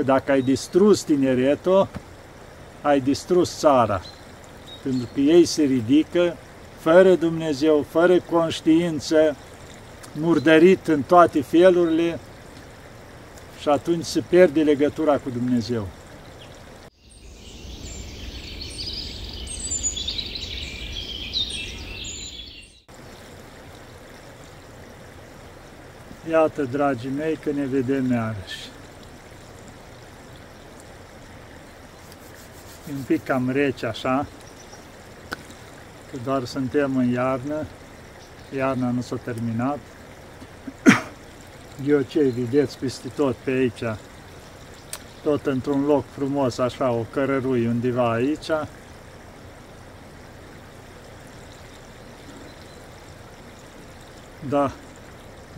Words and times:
că 0.00 0.06
dacă 0.06 0.30
ai 0.32 0.42
distrus 0.42 1.02
tineretul, 1.02 1.88
ai 2.82 3.00
distrus 3.00 3.58
țara. 3.58 4.00
Pentru 4.82 5.08
că 5.14 5.20
ei 5.20 5.44
se 5.44 5.62
ridică 5.62 6.36
fără 6.78 7.14
Dumnezeu, 7.14 7.86
fără 7.88 8.20
conștiință, 8.20 9.36
murdărit 10.12 10.86
în 10.86 11.02
toate 11.02 11.42
felurile 11.42 12.18
și 13.60 13.68
atunci 13.68 14.04
se 14.04 14.22
pierde 14.28 14.62
legătura 14.62 15.16
cu 15.16 15.30
Dumnezeu. 15.30 15.86
Iată, 26.30 26.62
dragii 26.62 27.10
mei, 27.16 27.36
că 27.36 27.50
ne 27.50 27.64
vedem 27.64 28.12
iarăși. 28.12 28.69
Un 32.90 33.02
pic 33.06 33.24
cam 33.24 33.50
rece 33.50 33.86
așa, 33.86 34.26
că 36.10 36.18
doar 36.24 36.44
suntem 36.44 36.96
în 36.96 37.08
iarnă, 37.12 37.66
iarna 38.56 38.90
nu 38.90 39.00
s-a 39.00 39.16
terminat. 39.16 39.78
Ghiocei, 41.84 42.30
vedeți 42.30 42.78
peste 42.78 43.08
tot 43.08 43.34
pe 43.34 43.50
aici, 43.50 43.82
tot 45.22 45.46
într-un 45.46 45.84
loc 45.84 46.04
frumos, 46.10 46.58
așa, 46.58 46.90
o 46.90 47.04
cărărui 47.10 47.66
undeva 47.66 48.12
aici. 48.12 48.50
Da, 54.48 54.72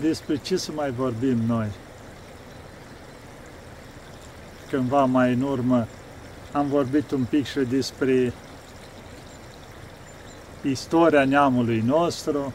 despre 0.00 0.36
ce 0.36 0.56
să 0.56 0.70
mai 0.74 0.91
vorbim 0.91 1.38
noi? 1.46 1.70
Cândva 4.70 5.05
mai 5.05 5.33
în 5.33 5.42
urmă 5.42 5.86
am 6.52 6.69
vorbit 6.69 7.11
un 7.11 7.24
pic 7.24 7.47
și 7.47 7.58
despre 7.58 8.33
istoria 10.62 11.25
neamului 11.25 11.83
nostru. 11.86 12.53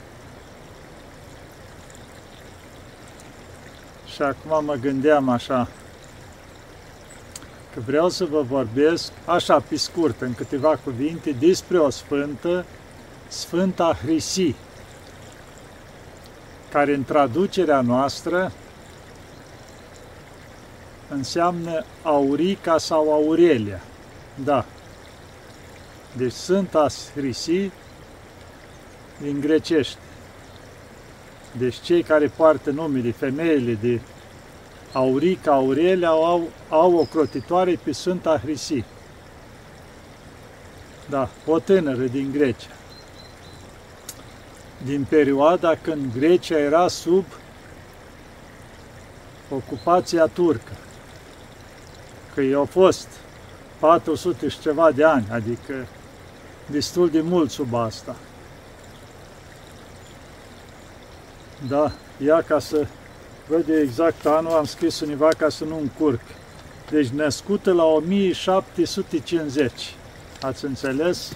Și 4.05 4.21
acum 4.21 4.65
mă 4.65 4.73
gândeam 4.73 5.29
așa, 5.29 5.67
că 7.73 7.79
vreau 7.85 8.09
să 8.09 8.25
vă 8.25 8.41
vorbesc, 8.41 9.11
așa 9.25 9.59
pe 9.59 9.77
scurt, 9.77 10.21
în 10.21 10.33
câteva 10.33 10.79
cuvinte, 10.83 11.31
despre 11.31 11.77
o 11.77 11.89
sfântă, 11.89 12.65
Sfânta 13.27 13.97
Hrisi, 14.03 14.55
care 16.71 16.93
în 16.93 17.03
traducerea 17.03 17.81
noastră 17.81 18.51
înseamnă 21.09 21.83
Aurica 22.03 22.77
sau 22.77 23.13
Aurelia. 23.13 23.81
Da. 24.43 24.65
Deci 26.17 26.31
Sfânta 26.31 26.87
Hrisi 27.15 27.71
din 29.21 29.39
grecește. 29.39 29.99
Deci 31.57 31.79
cei 31.79 32.03
care 32.03 32.27
poartă 32.27 32.71
numele, 32.71 33.11
femeile 33.11 33.73
de 33.73 33.99
Aurica, 34.93 35.51
Aurelia, 35.51 36.07
au, 36.07 36.49
au 36.69 36.95
o 36.95 37.03
crotitoare 37.03 37.79
pe 37.83 37.91
Sfânta 37.91 38.37
Hrisi. 38.37 38.83
Da, 41.09 41.29
o 41.45 41.59
tânără 41.59 42.05
din 42.05 42.31
Grecia. 42.31 42.75
Din 44.85 45.05
perioada 45.09 45.75
când 45.81 46.13
Grecia 46.13 46.57
era 46.57 46.87
sub 46.87 47.25
ocupația 49.49 50.25
turcă. 50.25 50.71
Că 52.37 52.43
i-au 52.43 52.65
fost 52.65 53.07
400 53.79 54.47
și 54.47 54.59
ceva 54.59 54.91
de 54.91 55.03
ani, 55.03 55.27
adică 55.31 55.73
destul 56.65 57.09
de 57.09 57.21
mult 57.21 57.51
sub 57.51 57.73
asta. 57.73 58.15
Da, 61.67 61.91
ia 62.17 62.41
ca 62.41 62.59
să 62.59 62.87
văd 63.47 63.69
exact 63.69 64.25
anul, 64.25 64.51
am 64.51 64.65
scris 64.65 64.99
univa 64.99 65.27
ca 65.27 65.49
să 65.49 65.63
nu 65.63 65.79
încurc. 65.79 66.19
Deci 66.89 67.07
născută 67.07 67.71
la 67.71 67.83
1750. 67.83 69.95
Ați 70.41 70.65
înțeles? 70.65 71.31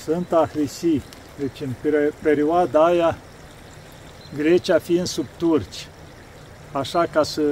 Sfânta 0.00 0.48
Hrisi. 0.52 1.00
Deci 1.38 1.60
în 1.60 1.74
perioada 2.22 2.84
aia, 2.84 3.16
Grecia 4.36 4.78
fiind 4.78 5.06
sub 5.06 5.26
turci. 5.36 5.86
Așa 6.72 7.06
ca 7.12 7.22
să 7.22 7.42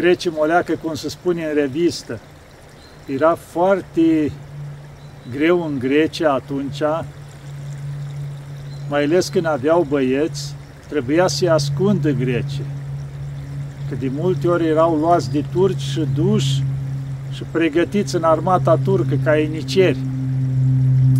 trecem 0.00 0.32
o 0.36 0.44
leacă, 0.44 0.72
cum 0.82 0.94
se 0.94 1.08
spune 1.08 1.42
în 1.44 1.54
revistă. 1.54 2.18
Era 3.06 3.34
foarte 3.34 4.32
greu 5.36 5.66
în 5.66 5.78
Grecia 5.78 6.32
atunci, 6.32 6.82
mai 8.88 9.04
ales 9.04 9.28
când 9.28 9.46
aveau 9.46 9.86
băieți, 9.88 10.54
trebuia 10.88 11.26
să-i 11.26 11.48
ascundă 11.48 12.10
grecii. 12.10 12.64
Că 13.88 13.94
de 14.00 14.10
multe 14.14 14.48
ori 14.48 14.66
erau 14.66 14.96
luați 14.96 15.30
de 15.30 15.44
turci 15.52 15.80
și 15.80 16.06
duși 16.14 16.62
și 17.32 17.42
pregătiți 17.50 18.14
în 18.14 18.22
armata 18.22 18.78
turcă 18.84 19.14
ca 19.24 19.36
iniceri. 19.36 19.98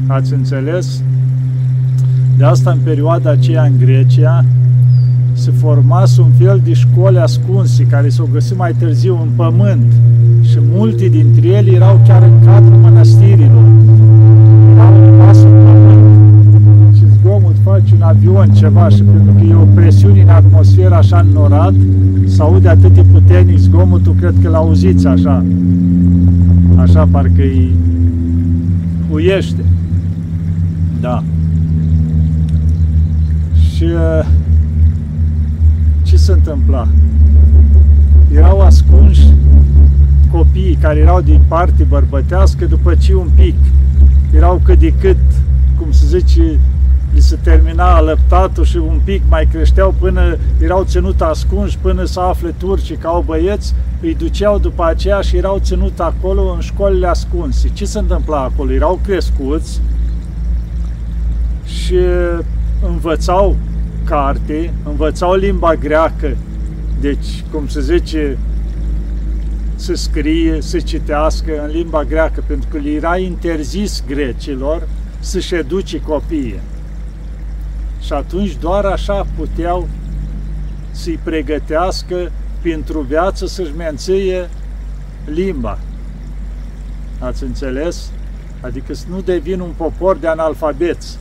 Ați 0.08 0.32
înțeles? 0.32 1.02
De 2.36 2.44
asta 2.44 2.70
în 2.70 2.78
perioada 2.78 3.30
aceea 3.30 3.62
în 3.62 3.78
Grecia 3.78 4.44
se 5.38 5.50
formase 5.50 6.20
un 6.20 6.30
fel 6.38 6.60
de 6.64 6.72
școli 6.72 7.18
ascunse 7.18 7.84
care 7.84 8.08
s-au 8.08 8.28
găsit 8.32 8.56
mai 8.56 8.72
târziu 8.78 9.18
în 9.22 9.28
pământ 9.36 9.92
și 10.42 10.58
multe 10.72 11.08
dintre 11.08 11.48
ele 11.48 11.70
erau 11.70 12.00
chiar 12.06 12.22
în 12.22 12.44
cadrul 12.44 12.78
mănăstirilor. 12.78 13.64
Erau 14.72 14.94
în 14.94 15.18
pământ 15.64 16.96
și 16.96 17.02
zgomot 17.20 17.54
face 17.62 17.94
un 17.94 18.02
avion 18.02 18.50
ceva 18.50 18.88
și 18.88 19.02
pentru 19.02 19.32
că 19.32 19.44
e 19.44 19.54
o 19.54 19.74
presiune 19.74 20.22
în 20.22 20.28
atmosferă 20.28 20.94
așa 20.94 21.18
înnorat, 21.18 21.74
să 22.26 22.42
aude 22.42 22.68
atât 22.68 22.94
de 22.94 23.04
puternic 23.12 23.58
zgomotul, 23.58 24.14
cred 24.20 24.34
că 24.42 24.48
l-auziți 24.48 25.06
așa. 25.06 25.44
Așa 26.76 27.08
parcă 27.10 27.42
îi 27.42 27.74
uiește. 29.10 29.64
Da. 31.00 31.22
Și 33.74 33.86
ce 36.08 36.16
se 36.16 36.32
întâmpla? 36.32 36.88
Erau 38.34 38.60
ascunși 38.60 39.26
copiii 40.30 40.78
care 40.80 40.98
erau 40.98 41.20
din 41.20 41.40
parte 41.48 41.82
bărbătească 41.82 42.64
după 42.64 42.94
ce 42.94 43.14
un 43.14 43.28
pic 43.34 43.54
erau 44.34 44.60
cât 44.64 44.78
de 44.78 44.92
cât, 45.00 45.16
cum 45.78 45.92
se 45.92 46.18
zice, 46.18 46.58
li 47.14 47.20
se 47.20 47.38
termina 47.42 47.94
alăptatul 47.94 48.64
și 48.64 48.76
un 48.76 49.00
pic 49.04 49.22
mai 49.28 49.46
creșteau 49.46 49.94
până 49.98 50.36
erau 50.60 50.84
ținut 50.84 51.20
ascunși, 51.20 51.78
până 51.78 52.04
să 52.04 52.20
afle 52.20 52.54
turcii 52.58 52.96
că 52.96 53.06
au 53.06 53.22
băieți, 53.26 53.74
îi 54.00 54.14
duceau 54.14 54.58
după 54.58 54.84
aceea 54.84 55.20
și 55.20 55.36
erau 55.36 55.58
ținut 55.58 56.00
acolo 56.00 56.52
în 56.52 56.60
școlile 56.60 57.06
ascunse. 57.06 57.68
Ce 57.68 57.84
se 57.84 57.98
întâmpla 57.98 58.42
acolo? 58.42 58.72
Erau 58.72 59.00
crescuți 59.04 59.80
și 61.64 61.96
învățau 62.86 63.56
carte, 64.08 64.72
învățau 64.84 65.34
limba 65.34 65.74
greacă, 65.74 66.36
deci, 67.00 67.44
cum 67.52 67.68
se 67.68 67.80
zice, 67.80 68.38
să 69.74 69.94
scrie, 69.94 70.60
să 70.60 70.78
citească 70.78 71.62
în 71.64 71.70
limba 71.70 72.04
greacă, 72.04 72.44
pentru 72.46 72.68
că 72.70 72.78
le 72.78 72.90
era 72.90 73.16
interzis 73.16 74.02
grecilor 74.06 74.88
să-și 75.20 75.54
educe 75.54 76.00
copiii. 76.00 76.60
Și 78.00 78.12
atunci 78.12 78.56
doar 78.56 78.84
așa 78.84 79.26
puteau 79.36 79.88
să-i 80.90 81.18
pregătească 81.22 82.30
pentru 82.62 83.00
viață 83.00 83.46
să-și 83.46 83.76
menție 83.76 84.48
limba. 85.24 85.78
Ați 87.18 87.42
înțeles? 87.42 88.10
Adică 88.60 88.94
să 88.94 89.04
nu 89.10 89.20
devin 89.20 89.60
un 89.60 89.70
popor 89.76 90.16
de 90.16 90.26
analfabeți. 90.26 91.18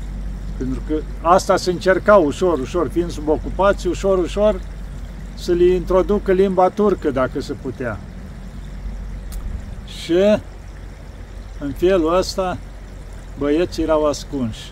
Pentru 0.57 0.81
că 0.87 0.93
asta 1.21 1.55
se 1.55 1.71
încerca 1.71 2.15
ușor, 2.15 2.59
ușor, 2.59 2.89
fiind 2.89 3.11
sub 3.11 3.27
ocupație, 3.27 3.89
ușor, 3.89 4.17
ușor, 4.17 4.61
să 5.35 5.51
li 5.51 5.75
introducă 5.75 6.31
limba 6.31 6.69
turcă, 6.69 7.11
dacă 7.11 7.41
se 7.41 7.53
putea. 7.53 7.99
Și 10.01 10.13
în 11.59 11.71
felul 11.77 12.15
ăsta 12.15 12.57
băieții 13.37 13.83
erau 13.83 14.05
ascunși 14.05 14.71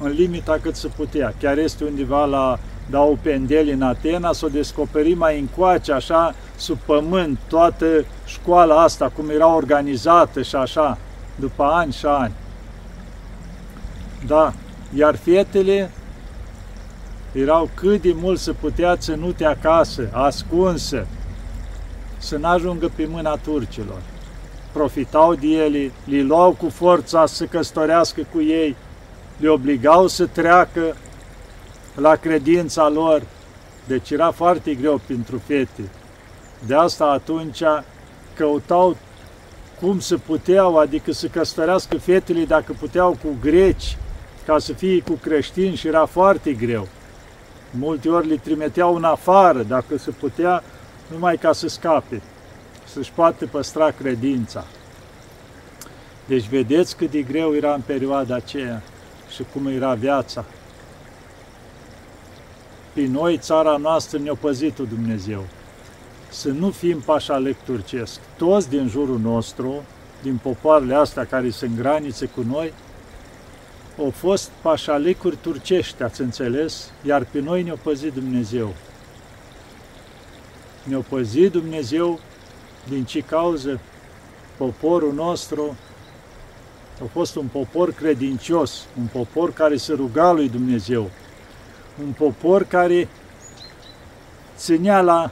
în 0.00 0.10
limita 0.10 0.58
cât 0.62 0.76
se 0.76 0.88
putea. 0.96 1.34
Chiar 1.40 1.58
este 1.58 1.84
undeva 1.84 2.24
la 2.24 2.58
Dau 2.90 3.18
Pendeli 3.22 3.72
în 3.72 3.82
Atena, 3.82 4.32
s-o 4.32 4.48
descoperi 4.48 5.14
mai 5.14 5.38
încoace, 5.38 5.92
așa, 5.92 6.34
sub 6.56 6.78
pământ, 6.78 7.38
toată 7.48 7.86
școala 8.26 8.82
asta, 8.82 9.12
cum 9.16 9.30
era 9.30 9.54
organizată 9.54 10.42
și 10.42 10.56
așa, 10.56 10.98
după 11.34 11.62
ani 11.62 11.92
și 11.92 12.06
ani. 12.06 12.32
Da, 14.26 14.52
iar 14.94 15.16
fetele 15.16 15.90
erau 17.32 17.70
cât 17.74 18.02
de 18.02 18.12
mult 18.14 18.38
se 18.38 18.52
putea 18.52 18.96
ținute 18.96 19.44
acasă, 19.44 20.08
ascunse. 20.12 21.06
să 22.18 22.36
n-ajungă 22.36 22.90
pe 22.96 23.06
mâna 23.10 23.36
turcilor. 23.36 24.00
Profitau 24.72 25.34
de 25.34 25.46
ele, 25.46 25.92
li 26.04 26.22
luau 26.22 26.52
cu 26.52 26.68
forța 26.68 27.26
să 27.26 27.44
căsătorească 27.44 28.26
cu 28.32 28.40
ei, 28.40 28.76
le 29.36 29.48
obligau 29.48 30.06
să 30.06 30.26
treacă 30.26 30.96
la 31.94 32.14
credința 32.14 32.88
lor, 32.88 33.22
deci 33.86 34.10
era 34.10 34.30
foarte 34.30 34.74
greu 34.74 35.00
pentru 35.06 35.42
fete. 35.46 35.82
De 36.66 36.74
asta 36.74 37.04
atunci 37.04 37.62
căutau 38.34 38.96
cum 39.80 39.98
să 40.00 40.18
puteau, 40.18 40.76
adică 40.78 41.12
să 41.12 41.26
căsătorească 41.26 41.96
fetele 41.98 42.44
dacă 42.44 42.74
puteau 42.78 43.10
cu 43.10 43.28
greci, 43.40 43.96
ca 44.46 44.58
să 44.58 44.72
fie 44.72 45.00
cu 45.00 45.12
creștini 45.12 45.76
și 45.76 45.86
era 45.86 46.04
foarte 46.04 46.52
greu. 46.52 46.88
Multe 47.70 48.08
ori 48.08 48.28
le 48.28 48.36
trimiteau 48.36 48.94
în 48.94 49.04
afară, 49.04 49.62
dacă 49.62 49.98
se 49.98 50.10
putea, 50.10 50.62
numai 51.10 51.36
ca 51.36 51.52
să 51.52 51.68
scape, 51.68 52.22
să-și 52.92 53.12
poată 53.12 53.46
păstra 53.46 53.90
credința. 53.90 54.64
Deci 56.26 56.48
vedeți 56.48 56.96
cât 56.96 57.10
de 57.10 57.22
greu 57.22 57.54
era 57.54 57.74
în 57.74 57.80
perioada 57.86 58.34
aceea 58.34 58.82
și 59.34 59.44
cum 59.52 59.66
era 59.66 59.94
viața. 59.94 60.44
Pe 62.92 63.06
noi, 63.06 63.38
țara 63.38 63.76
noastră, 63.76 64.18
ne-a 64.18 64.34
păzit 64.34 64.76
Dumnezeu. 64.76 65.44
Să 66.28 66.48
nu 66.48 66.70
fim 66.70 67.00
pașalec 67.00 67.56
turcesc. 67.64 68.20
Toți 68.36 68.68
din 68.68 68.88
jurul 68.88 69.18
nostru, 69.18 69.82
din 70.22 70.38
popoarele 70.42 70.94
astea 70.94 71.24
care 71.24 71.50
sunt 71.50 71.76
granițe 71.76 72.26
cu 72.26 72.42
noi, 72.48 72.72
au 73.98 74.10
fost 74.10 74.50
pașalecuri 74.62 75.36
turcești, 75.40 76.02
ați 76.02 76.20
înțeles? 76.20 76.90
Iar 77.06 77.26
pe 77.30 77.40
noi 77.40 77.62
ne-a 77.62 77.78
păzit 77.82 78.12
Dumnezeu. 78.12 78.74
Ne-a 80.82 81.04
păzit 81.08 81.52
Dumnezeu 81.52 82.20
din 82.88 83.04
ce 83.04 83.20
cauză 83.20 83.80
poporul 84.56 85.12
nostru 85.12 85.76
a 87.02 87.04
fost 87.12 87.36
un 87.36 87.46
popor 87.46 87.92
credincios, 87.92 88.84
un 88.98 89.06
popor 89.12 89.52
care 89.52 89.76
se 89.76 89.92
ruga 89.92 90.32
lui 90.32 90.48
Dumnezeu, 90.48 91.10
un 92.04 92.12
popor 92.12 92.64
care 92.64 93.08
ținea 94.56 95.00
la, 95.00 95.30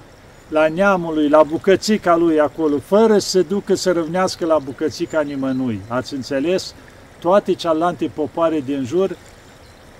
la 0.48 0.68
neamul 0.68 1.14
lui, 1.14 1.28
la 1.28 1.42
bucățica 1.42 2.16
lui 2.16 2.40
acolo, 2.40 2.78
fără 2.78 3.18
să 3.18 3.42
ducă 3.42 3.74
să 3.74 3.92
răvnească 3.92 4.46
la 4.46 4.58
bucățica 4.58 5.20
nimănui. 5.20 5.80
Ați 5.88 6.14
înțeles? 6.14 6.74
Toate 7.24 7.52
cealaltă 7.52 8.04
popoare 8.14 8.60
din 8.60 8.84
jur, 8.84 9.16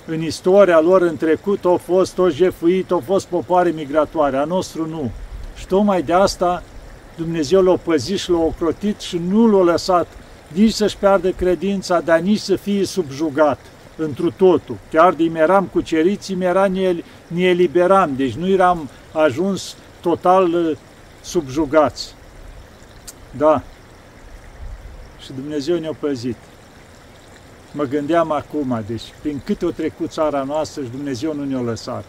în 0.07 0.23
istoria 0.23 0.81
lor 0.81 1.03
în 1.03 1.17
trecut, 1.17 1.65
au 1.65 1.77
fost 1.77 2.19
o 2.19 2.29
jefuit, 2.29 2.91
au 2.91 3.03
fost 3.05 3.27
popoare 3.27 3.71
migratoare, 3.71 4.37
a 4.37 4.45
nostru 4.45 4.87
nu. 4.87 5.11
Și 5.57 5.67
tocmai 5.67 6.03
de 6.03 6.13
asta 6.13 6.63
Dumnezeu 7.17 7.63
l-a 7.63 7.77
păzit 7.77 8.19
și 8.19 8.31
l-a 8.31 8.39
ocrotit 8.39 9.01
și 9.01 9.21
nu 9.29 9.47
l-a 9.47 9.63
lăsat 9.73 10.07
nici 10.49 10.73
să-și 10.73 10.97
piardă 10.97 11.31
credința, 11.31 12.01
dar 12.01 12.19
nici 12.19 12.41
să 12.41 12.57
fie 12.57 12.85
subjugat 12.85 13.59
întru 13.97 14.31
totul. 14.31 14.77
Chiar 14.91 15.13
de 15.13 15.31
eram 15.35 15.65
cuceriți, 15.65 16.37
era 16.39 16.67
ne, 16.67 16.95
ne 17.27 17.43
eliberam, 17.43 18.13
deci 18.17 18.35
nu 18.35 18.49
eram 18.49 18.89
ajuns 19.13 19.77
total 20.01 20.55
uh, 20.55 20.77
subjugați. 21.23 22.15
Da. 23.31 23.63
Și 25.25 25.33
Dumnezeu 25.33 25.79
ne-a 25.79 25.97
păzit. 26.01 26.37
Mă 27.77 27.85
gândeam 27.85 28.31
acum, 28.31 28.85
deci 28.87 29.03
prin 29.21 29.41
câte 29.45 29.67
o 29.67 29.71
trecut 29.71 30.11
țara 30.11 30.43
noastră 30.43 30.83
și 30.83 30.91
Dumnezeu 30.91 31.35
nu 31.35 31.45
ne-a 31.45 31.61
lăsat. 31.61 32.05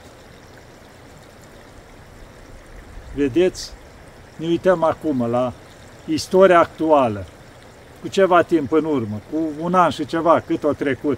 Vedeți? 3.15 3.71
Ne 4.35 4.47
uităm 4.47 4.83
acum 4.83 5.29
la 5.29 5.53
istoria 6.05 6.59
actuală 6.59 7.25
cu 8.01 8.07
ceva 8.07 8.41
timp 8.41 8.71
în 8.71 8.85
urmă, 8.85 9.21
cu 9.31 9.37
un 9.59 9.73
an 9.73 9.89
și 9.89 10.05
ceva, 10.05 10.39
cât 10.39 10.63
o 10.63 10.73
trecut, 10.73 11.17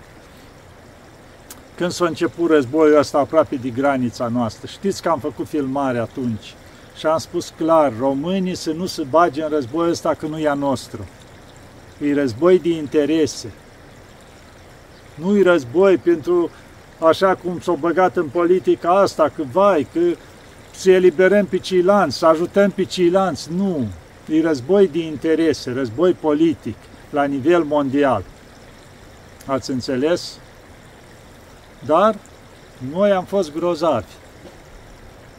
când 1.76 1.92
s-a 1.92 2.06
început 2.06 2.50
războiul 2.50 2.98
ăsta 2.98 3.18
aproape 3.18 3.56
de 3.56 3.70
granița 3.70 4.28
noastră. 4.28 4.68
Știți 4.68 5.02
că 5.02 5.10
am 5.10 5.20
făcut 5.20 5.48
filmare 5.48 5.98
atunci 5.98 6.54
și 6.98 7.06
am 7.06 7.18
spus 7.18 7.54
clar, 7.58 7.94
românii 8.00 8.56
să 8.56 8.72
nu 8.72 8.86
se 8.86 9.04
bage 9.10 9.44
în 9.44 9.50
războiul 9.50 9.90
ăsta 9.90 10.14
că 10.14 10.28
nu 10.28 10.40
e 10.40 10.48
a 10.48 10.54
nostru. 10.54 11.08
E 12.02 12.14
război 12.14 12.60
de 12.60 12.70
interese. 12.70 13.52
Nu 15.22 15.38
e 15.38 15.44
război 15.44 15.98
pentru 15.98 16.50
așa 17.00 17.36
cum 17.36 17.60
s-au 17.60 17.76
băgat 17.76 18.18
în 18.18 18.28
politica 18.28 18.90
asta, 18.90 19.32
că 19.36 19.44
vai, 19.52 19.88
că 19.94 20.00
să 20.72 20.92
eliberăm 20.92 21.46
pe 21.46 21.58
ceilalți, 21.58 22.18
să 22.18 22.26
ajutăm 22.26 22.70
pe 22.70 22.84
ceilalți. 22.84 23.50
Nu, 23.56 23.88
E 24.30 24.42
război 24.42 24.88
de 24.88 25.00
interese, 25.00 25.72
război 25.72 26.14
politic 26.14 26.76
la 27.10 27.24
nivel 27.24 27.64
mondial. 27.64 28.24
Ați 29.46 29.72
înțeles? 29.72 30.40
Dar 31.86 32.16
noi 32.92 33.12
am 33.12 33.24
fost 33.24 33.54
grozavi. 33.54 34.12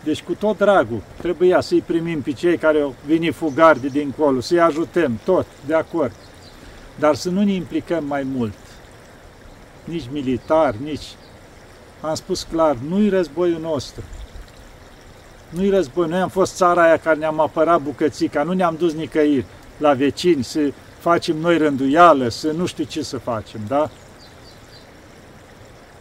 Deci 0.04 0.22
cu 0.22 0.34
tot 0.34 0.56
dragul 0.56 1.02
trebuia 1.20 1.60
să-i 1.60 1.80
primim 1.86 2.22
pe 2.22 2.32
cei 2.32 2.58
care 2.58 2.80
au 2.80 2.94
venit 3.06 3.34
fugari 3.34 3.80
de 3.80 3.88
dincolo, 3.88 4.40
să-i 4.40 4.60
ajutăm, 4.60 5.20
tot, 5.24 5.46
de 5.66 5.74
acord. 5.74 6.12
Dar 6.98 7.14
să 7.14 7.30
nu 7.30 7.42
ne 7.42 7.52
implicăm 7.52 8.04
mai 8.04 8.22
mult. 8.22 8.54
Nici 9.88 10.08
militar, 10.12 10.74
nici... 10.74 11.06
Am 12.00 12.14
spus 12.14 12.42
clar, 12.42 12.76
nu-i 12.88 13.08
războiul 13.08 13.60
nostru. 13.60 14.02
Nu-i 15.48 15.70
război, 15.70 16.08
noi 16.08 16.20
am 16.20 16.28
fost 16.28 16.56
țara 16.56 16.82
aia 16.82 16.96
care 16.96 17.18
ne-am 17.18 17.40
apărat 17.40 17.80
bucățica, 17.80 18.42
nu 18.42 18.52
ne-am 18.52 18.74
dus 18.78 18.92
nicăieri 18.92 19.44
la 19.76 19.92
vecini 19.92 20.44
să 20.44 20.72
facem 20.98 21.36
noi 21.36 21.58
rânduială, 21.58 22.28
să 22.28 22.50
nu 22.50 22.66
știu 22.66 22.84
ce 22.84 23.02
să 23.02 23.18
facem, 23.18 23.60
da? 23.68 23.90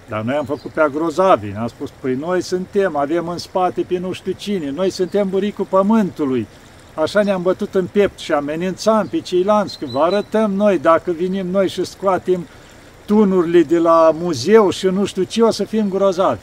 Dar 0.09 0.21
noi 0.21 0.35
am 0.35 0.45
făcut 0.45 0.71
pe 0.71 0.81
agrozavi, 0.81 1.55
am 1.57 1.67
spus, 1.67 1.89
păi 1.99 2.15
noi 2.15 2.41
suntem, 2.41 2.95
avem 2.95 3.27
în 3.27 3.37
spate 3.37 3.81
pe 3.81 3.97
nu 3.97 4.11
știu 4.11 4.31
cine, 4.31 4.69
noi 4.69 4.89
suntem 4.89 5.29
buricul 5.29 5.65
pământului. 5.65 6.47
Așa 6.93 7.21
ne-am 7.21 7.41
bătut 7.41 7.75
în 7.75 7.85
piept 7.85 8.19
și 8.19 8.31
amenințam 8.31 9.07
pe 9.07 9.19
ceilalți, 9.19 9.79
că 9.79 9.85
vă 9.85 9.99
arătăm 9.99 10.53
noi, 10.53 10.79
dacă 10.79 11.11
vinim 11.11 11.47
noi 11.47 11.69
și 11.69 11.85
scoatem 11.85 12.47
tunurile 13.07 13.63
de 13.63 13.77
la 13.77 14.11
muzeu 14.13 14.69
și 14.69 14.85
nu 14.85 15.05
știu 15.05 15.23
ce, 15.23 15.41
o 15.41 15.51
să 15.51 15.63
fim 15.63 15.89
grozavi. 15.89 16.41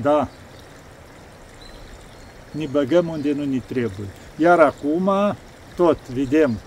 Da. 0.00 0.28
Ne 2.50 2.66
băgăm 2.66 3.08
unde 3.08 3.32
nu 3.32 3.44
ne 3.44 3.58
trebuie. 3.66 4.08
Iar 4.36 4.58
acum, 4.58 5.10
tot 5.76 6.08
vedem 6.08 6.58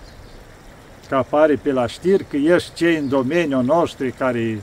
că 1.08 1.16
apare 1.16 1.56
pe 1.56 1.72
la 1.72 1.86
știri 1.86 2.24
că 2.24 2.36
ești 2.36 2.74
cei 2.74 2.96
în 2.96 3.08
domeniul 3.08 3.62
nostru 3.62 4.12
care 4.18 4.62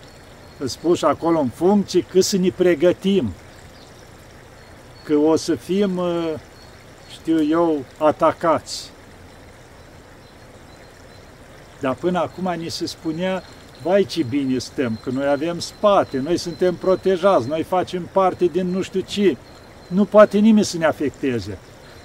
îți 0.60 0.80
puși 0.80 1.06
acolo 1.06 1.40
în 1.40 1.50
funcție, 1.50 2.06
că 2.12 2.20
să 2.20 2.38
ne 2.38 2.50
pregătim. 2.50 3.34
Că 5.04 5.16
o 5.16 5.36
să 5.36 5.56
fim, 5.56 6.02
știu 7.12 7.44
eu, 7.44 7.86
atacați. 7.98 8.93
Dar 11.84 11.94
până 11.94 12.20
acum 12.20 12.54
ni 12.58 12.70
se 12.70 12.86
spunea 12.86 13.44
vai 13.82 14.06
ce 14.06 14.24
bine 14.24 14.58
stăm, 14.58 15.00
că 15.04 15.10
noi 15.10 15.28
avem 15.28 15.60
spate, 15.60 16.18
noi 16.18 16.38
suntem 16.38 16.76
protejați, 16.76 17.48
noi 17.48 17.64
facem 17.64 18.10
parte 18.12 18.46
din 18.46 18.68
nu 18.68 18.82
știu 18.82 19.00
ce, 19.00 19.38
nu 19.88 20.06
poate 20.06 20.38
nimeni 20.38 20.66
să 20.66 20.78
ne 20.78 20.86
afecteze. 20.86 21.58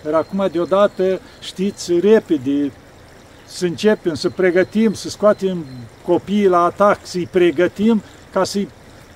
Dar 0.02 0.14
acum 0.14 0.48
deodată, 0.52 1.20
știți, 1.40 1.98
repede, 1.98 2.72
să 3.46 3.64
începem, 3.64 4.14
să 4.14 4.30
pregătim, 4.30 4.92
să 4.92 5.08
scoatem 5.08 5.64
copiii 6.04 6.48
la 6.48 6.64
atac, 6.64 6.98
să-i 7.02 7.28
pregătim 7.30 8.02
ca 8.32 8.44
să-i 8.44 8.68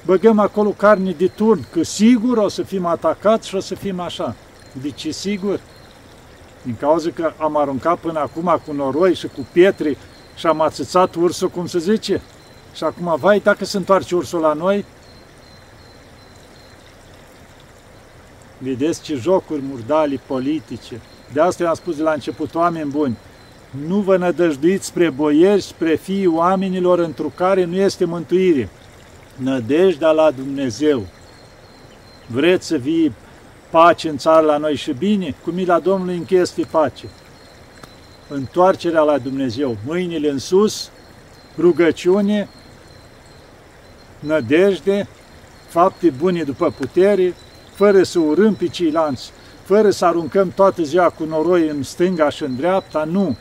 băgăm 0.04 0.38
acolo 0.38 0.70
carne 0.70 1.10
de 1.10 1.26
turn, 1.26 1.66
că 1.70 1.82
sigur 1.82 2.36
o 2.36 2.48
să 2.48 2.62
fim 2.62 2.86
atacați 2.86 3.48
și 3.48 3.54
o 3.54 3.60
să 3.60 3.74
fim 3.74 4.00
așa. 4.00 4.34
De 4.82 4.90
ce 4.90 5.10
sigur? 5.10 5.60
Din 6.62 6.76
cauza 6.80 7.10
că 7.14 7.32
am 7.36 7.56
aruncat 7.56 7.98
până 7.98 8.18
acum 8.18 8.60
cu 8.66 8.72
noroi 8.72 9.14
și 9.14 9.26
cu 9.26 9.46
pietre 9.52 9.96
și 10.34 10.46
am 10.46 10.60
ațățat 10.60 11.14
ursul, 11.14 11.48
cum 11.48 11.66
se 11.66 11.78
zice, 11.78 12.20
și 12.74 12.84
acum, 12.84 13.16
vai, 13.20 13.40
dacă 13.40 13.64
se 13.64 13.76
întoarce 13.76 14.14
ursul 14.14 14.40
la 14.40 14.52
noi, 14.52 14.84
vedeți 18.58 19.02
ce 19.02 19.14
jocuri 19.14 19.62
murdali 19.62 20.20
politice. 20.26 21.00
De 21.32 21.40
asta 21.40 21.62
i-am 21.62 21.74
spus 21.74 21.96
de 21.96 22.02
la 22.02 22.12
început, 22.12 22.54
oameni 22.54 22.90
buni, 22.90 23.16
nu 23.86 23.96
vă 23.96 24.16
nădăjduiți 24.16 24.86
spre 24.86 25.10
boieri, 25.10 25.60
spre 25.60 25.94
fiii 25.94 26.26
oamenilor 26.26 26.98
întru 26.98 27.32
care 27.34 27.64
nu 27.64 27.76
este 27.76 28.04
mântuire. 28.04 28.68
Nădejdea 29.36 30.10
la 30.10 30.30
Dumnezeu. 30.30 31.06
Vreți 32.26 32.66
să 32.66 32.76
vii 32.76 33.12
pace 33.70 34.08
în 34.08 34.16
țară 34.16 34.46
la 34.46 34.56
noi 34.56 34.76
și 34.76 34.92
bine? 34.92 35.34
Cu 35.44 35.50
mila 35.50 35.78
Domnului 35.78 36.16
încheste 36.16 36.62
pace. 36.70 37.06
Întoarcerea 38.34 39.00
la 39.00 39.18
Dumnezeu, 39.18 39.76
mâinile 39.86 40.30
în 40.30 40.38
sus, 40.38 40.90
rugăciune, 41.58 42.48
nădejde, 44.18 45.08
fapte 45.68 46.10
bune 46.10 46.42
după 46.42 46.70
putere, 46.70 47.34
fără 47.74 48.02
să 48.02 48.18
urâm 48.18 48.54
pe 48.54 48.66
ceilalți, 48.68 49.30
fără 49.64 49.90
să 49.90 50.04
aruncăm 50.04 50.52
toată 50.54 50.82
ziua 50.82 51.08
cu 51.08 51.24
noroi 51.24 51.68
în 51.68 51.82
stânga 51.82 52.28
și 52.28 52.42
în 52.42 52.56
dreapta, 52.56 53.04
nu. 53.04 53.36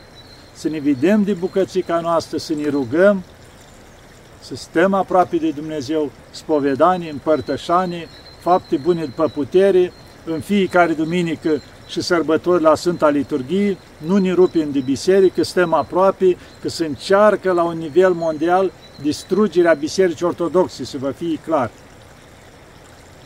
Să 0.52 0.68
ne 0.68 0.78
vedem 0.78 1.22
de 1.22 1.32
bucățica 1.32 2.00
noastră, 2.00 2.38
să 2.38 2.54
ne 2.54 2.68
rugăm, 2.68 3.22
să 4.40 4.54
stăm 4.54 4.94
aproape 4.94 5.36
de 5.36 5.50
Dumnezeu, 5.50 6.10
spovedanii, 6.30 7.10
împărtășanii, 7.10 8.06
fapte 8.40 8.76
bune 8.76 9.04
după 9.04 9.28
putere, 9.28 9.92
în 10.24 10.40
fiecare 10.40 10.92
duminică 10.92 11.62
și 11.92 12.00
sărbători 12.00 12.62
la 12.62 12.74
Sfânta 12.74 13.08
Liturghie, 13.08 13.76
nu 13.96 14.16
ne 14.16 14.32
rupim 14.32 14.70
de 14.70 14.80
biserică, 14.80 15.42
stăm 15.42 15.72
aproape, 15.72 16.36
că 16.60 16.68
se 16.68 16.84
încearcă 16.84 17.52
la 17.52 17.62
un 17.62 17.78
nivel 17.78 18.12
mondial 18.12 18.72
distrugerea 19.02 19.72
Bisericii 19.72 20.26
Ortodoxe, 20.26 20.84
să 20.84 20.98
vă 20.98 21.10
fie 21.10 21.38
clar. 21.44 21.70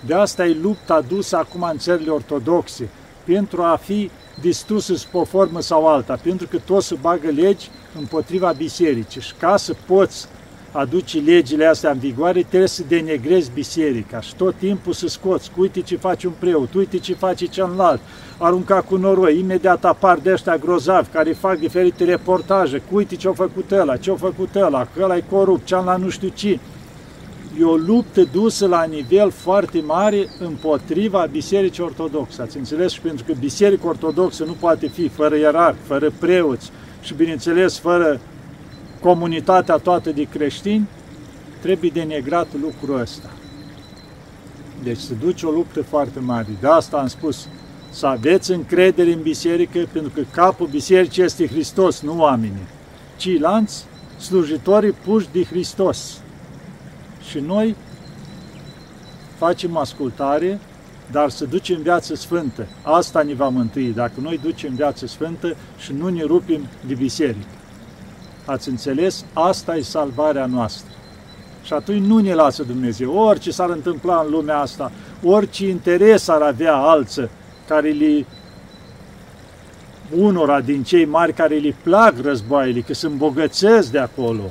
De 0.06 0.14
asta 0.14 0.46
e 0.46 0.56
lupta 0.62 1.00
dusă 1.00 1.36
acum 1.36 1.62
în 1.62 1.78
țările 1.78 2.10
ortodoxe, 2.10 2.88
pentru 3.24 3.62
a 3.62 3.80
fi 3.82 4.10
distrusă 4.40 4.94
sub 4.94 5.14
o 5.14 5.24
formă 5.24 5.60
sau 5.60 5.86
alta, 5.86 6.18
pentru 6.22 6.46
că 6.46 6.58
toți 6.58 6.86
se 6.86 6.96
bagă 7.00 7.28
legi 7.28 7.70
împotriva 7.98 8.52
bisericii 8.52 9.20
și 9.20 9.34
ca 9.38 9.56
să 9.56 9.74
poți 9.86 10.26
aduce 10.76 11.18
legile 11.18 11.64
astea 11.66 11.90
în 11.90 11.98
vigoare, 11.98 12.42
trebuie 12.42 12.68
să 12.68 12.82
denegrezi 12.88 13.50
biserica 13.54 14.20
și 14.20 14.34
tot 14.34 14.54
timpul 14.54 14.92
să 14.92 15.08
scoți, 15.08 15.50
uite 15.56 15.80
ce 15.80 15.96
face 15.96 16.26
un 16.26 16.32
preot, 16.38 16.74
uite 16.74 16.98
ce 16.98 17.14
face 17.14 17.46
celălalt, 17.46 18.00
arunca 18.38 18.80
cu 18.80 18.96
noroi, 18.96 19.38
imediat 19.38 19.84
apar 19.84 20.18
de 20.18 20.32
ăștia 20.32 20.56
grozavi 20.56 21.08
care 21.12 21.32
fac 21.32 21.58
diferite 21.58 22.04
reportaje, 22.04 22.82
cu 22.90 22.96
uite 22.96 23.16
ce-a 23.16 23.32
făcut 23.32 23.70
ăla, 23.70 23.96
ce-a 23.96 24.14
făcut 24.14 24.54
ăla, 24.54 24.88
că 24.94 25.02
ăla 25.02 25.16
e 25.16 25.24
corupt, 25.30 25.66
cealaltă 25.66 26.04
nu 26.04 26.08
știu 26.10 26.28
ce. 26.28 26.58
E 27.60 27.64
o 27.64 27.76
luptă 27.76 28.22
dusă 28.32 28.66
la 28.66 28.84
nivel 28.84 29.30
foarte 29.30 29.82
mare 29.86 30.28
împotriva 30.38 31.28
Bisericii 31.30 31.82
Ortodoxe. 31.82 32.42
Ați 32.42 32.56
înțeles? 32.56 32.92
Și 32.92 33.00
pentru 33.00 33.24
că 33.24 33.32
Biserica 33.40 33.88
Ortodoxă 33.88 34.44
nu 34.44 34.52
poate 34.52 34.86
fi 34.86 35.08
fără 35.08 35.36
ierarh, 35.36 35.76
fără 35.82 36.12
preoți 36.18 36.70
și, 37.02 37.14
bineînțeles, 37.14 37.78
fără 37.78 38.20
comunitatea 39.06 39.76
toată 39.76 40.10
de 40.10 40.22
creștini, 40.22 40.88
trebuie 41.60 41.90
denegrat 41.94 42.46
lucrul 42.60 43.00
ăsta. 43.00 43.30
Deci 44.82 44.98
se 44.98 45.14
duce 45.14 45.46
o 45.46 45.50
luptă 45.50 45.82
foarte 45.82 46.20
mare. 46.20 46.46
De 46.60 46.66
asta 46.66 46.96
am 46.96 47.06
spus, 47.06 47.48
să 47.90 48.06
aveți 48.06 48.52
încredere 48.52 49.12
în 49.12 49.22
biserică, 49.22 49.78
pentru 49.92 50.12
că 50.14 50.20
capul 50.30 50.66
bisericii 50.66 51.22
este 51.22 51.46
Hristos, 51.46 52.00
nu 52.00 52.18
oamenii, 52.18 52.66
ci 53.16 53.38
lanți 53.38 53.84
slujitorii 54.20 54.92
puși 54.92 55.28
de 55.32 55.44
Hristos. 55.44 56.20
Și 57.30 57.38
noi 57.38 57.76
facem 59.36 59.76
ascultare, 59.76 60.60
dar 61.10 61.30
să 61.30 61.44
ducem 61.44 61.82
viață 61.82 62.14
sfântă. 62.14 62.66
Asta 62.82 63.22
ne 63.22 63.34
va 63.34 63.48
mântui, 63.48 63.92
dacă 63.92 64.20
noi 64.20 64.40
ducem 64.42 64.74
viață 64.74 65.06
sfântă 65.06 65.56
și 65.78 65.92
nu 65.92 66.08
ne 66.08 66.22
rupim 66.22 66.60
de 66.86 66.94
biserică. 66.94 67.46
Ați 68.46 68.68
înțeles? 68.68 69.24
Asta 69.32 69.76
e 69.76 69.80
salvarea 69.80 70.46
noastră. 70.46 70.90
Și 71.62 71.72
atunci 71.72 72.04
nu 72.04 72.18
ne 72.18 72.34
lasă 72.34 72.62
Dumnezeu. 72.62 73.18
Orice 73.18 73.50
s-ar 73.50 73.70
întâmpla 73.70 74.22
în 74.24 74.30
lumea 74.30 74.58
asta, 74.58 74.92
orice 75.22 75.68
interes 75.68 76.28
ar 76.28 76.42
avea 76.42 76.74
alță 76.74 77.30
care 77.68 77.88
li 77.88 78.26
unora 80.16 80.60
din 80.60 80.82
cei 80.82 81.04
mari 81.04 81.32
care 81.32 81.54
li 81.54 81.76
plac 81.82 82.14
războaiele, 82.22 82.80
că 82.80 82.94
se 82.94 83.06
îmbogățesc 83.06 83.90
de 83.90 83.98
acolo. 83.98 84.42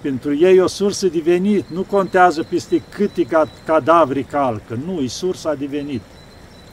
Pentru 0.00 0.34
ei 0.34 0.60
o 0.60 0.66
sursă 0.66 1.06
de 1.06 1.20
venit, 1.24 1.64
nu 1.68 1.82
contează 1.82 2.42
peste 2.42 2.82
câte 2.88 3.26
cadavri 3.64 4.22
calcă, 4.22 4.78
nu, 4.86 5.00
e 5.00 5.06
sursa 5.06 5.54
de 5.54 5.66
venit. 5.66 6.02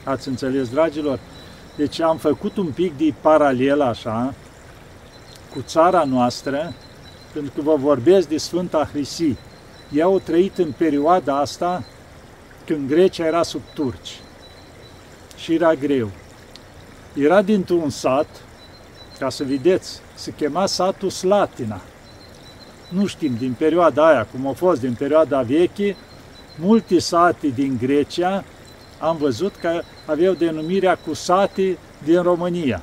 Ați 0.04 0.28
înțeles, 0.28 0.68
dragilor? 0.68 1.18
Deci 1.76 2.00
am 2.00 2.16
făcut 2.16 2.56
un 2.56 2.66
pic 2.66 2.96
de 2.96 3.14
paralel 3.20 3.80
așa, 3.80 4.34
cu 5.54 5.62
țara 5.66 6.04
noastră, 6.04 6.72
pentru 7.32 7.52
că 7.54 7.60
vă 7.60 7.74
vorbesc 7.76 8.28
de 8.28 8.36
Sfânta 8.36 8.88
Hrisi. 8.92 9.36
Ea 9.92 10.04
au 10.04 10.18
trăit 10.18 10.58
în 10.58 10.72
perioada 10.76 11.38
asta 11.38 11.84
când 12.64 12.88
Grecia 12.88 13.26
era 13.26 13.42
sub 13.42 13.60
turci 13.74 14.20
și 15.36 15.54
era 15.54 15.74
greu. 15.74 16.10
Era 17.14 17.42
dintr-un 17.42 17.90
sat, 17.90 18.28
ca 19.18 19.28
să 19.28 19.44
vedeți, 19.44 20.00
se 20.14 20.32
chema 20.36 20.66
satul 20.66 21.10
Slatina. 21.10 21.80
Nu 22.88 23.06
știm 23.06 23.34
din 23.38 23.54
perioada 23.58 24.06
aia, 24.06 24.26
cum 24.26 24.46
a 24.46 24.52
fost 24.52 24.80
din 24.80 24.94
perioada 24.94 25.42
veche, 25.42 25.96
multe 26.58 26.98
sate 26.98 27.46
din 27.48 27.78
Grecia 27.80 28.44
am 28.98 29.16
văzut 29.16 29.56
că 29.56 29.80
aveau 30.06 30.32
denumirea 30.32 30.96
cu 31.06 31.14
sate 31.14 31.78
din 32.04 32.22
România 32.22 32.82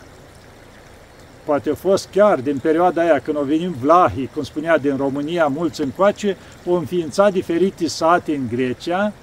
poate 1.48 1.70
a 1.70 1.76
fost 1.76 2.10
chiar 2.12 2.40
din 2.40 2.58
perioada 2.58 3.02
aia 3.02 3.20
când 3.20 3.38
au 3.38 3.44
venit 3.44 3.70
vlahii, 3.70 4.30
cum 4.34 4.44
spunea, 4.44 4.78
din 4.78 4.98
România, 4.98 5.48
mulți 5.48 5.82
încoace, 5.82 6.38
au 6.68 6.74
înființat 6.74 7.32
diferite 7.32 7.88
sate 7.88 8.36
în 8.36 8.48
Grecia 8.48 9.14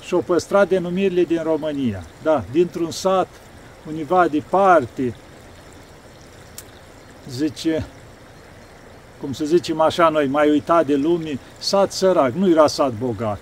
și 0.00 0.14
au 0.14 0.20
păstrat 0.20 0.68
denumirile 0.68 1.24
din 1.24 1.42
România. 1.42 2.02
Da, 2.22 2.44
dintr-un 2.52 2.90
sat, 2.90 3.28
univa 3.88 4.28
departe, 4.28 5.14
zice, 7.28 7.86
cum 9.20 9.32
să 9.32 9.44
zicem 9.44 9.80
așa 9.80 10.08
noi, 10.08 10.26
mai 10.26 10.50
uitat 10.50 10.86
de 10.86 10.96
lume, 10.96 11.38
sat 11.58 11.92
sărac, 11.92 12.32
nu 12.32 12.50
era 12.50 12.66
sat 12.66 12.92
bogat. 12.92 13.40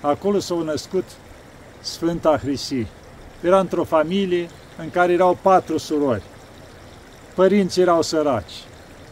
Acolo 0.00 0.38
s-au 0.38 0.62
născut 0.62 1.04
Sfânta 1.80 2.38
Hrisi. 2.38 2.86
Era 3.40 3.58
într-o 3.60 3.84
familie 3.84 4.48
în 4.80 4.90
care 4.90 5.12
erau 5.12 5.38
patru 5.42 5.76
surori. 5.78 6.22
Părinții 7.34 7.82
erau 7.82 8.02
săraci. 8.02 8.52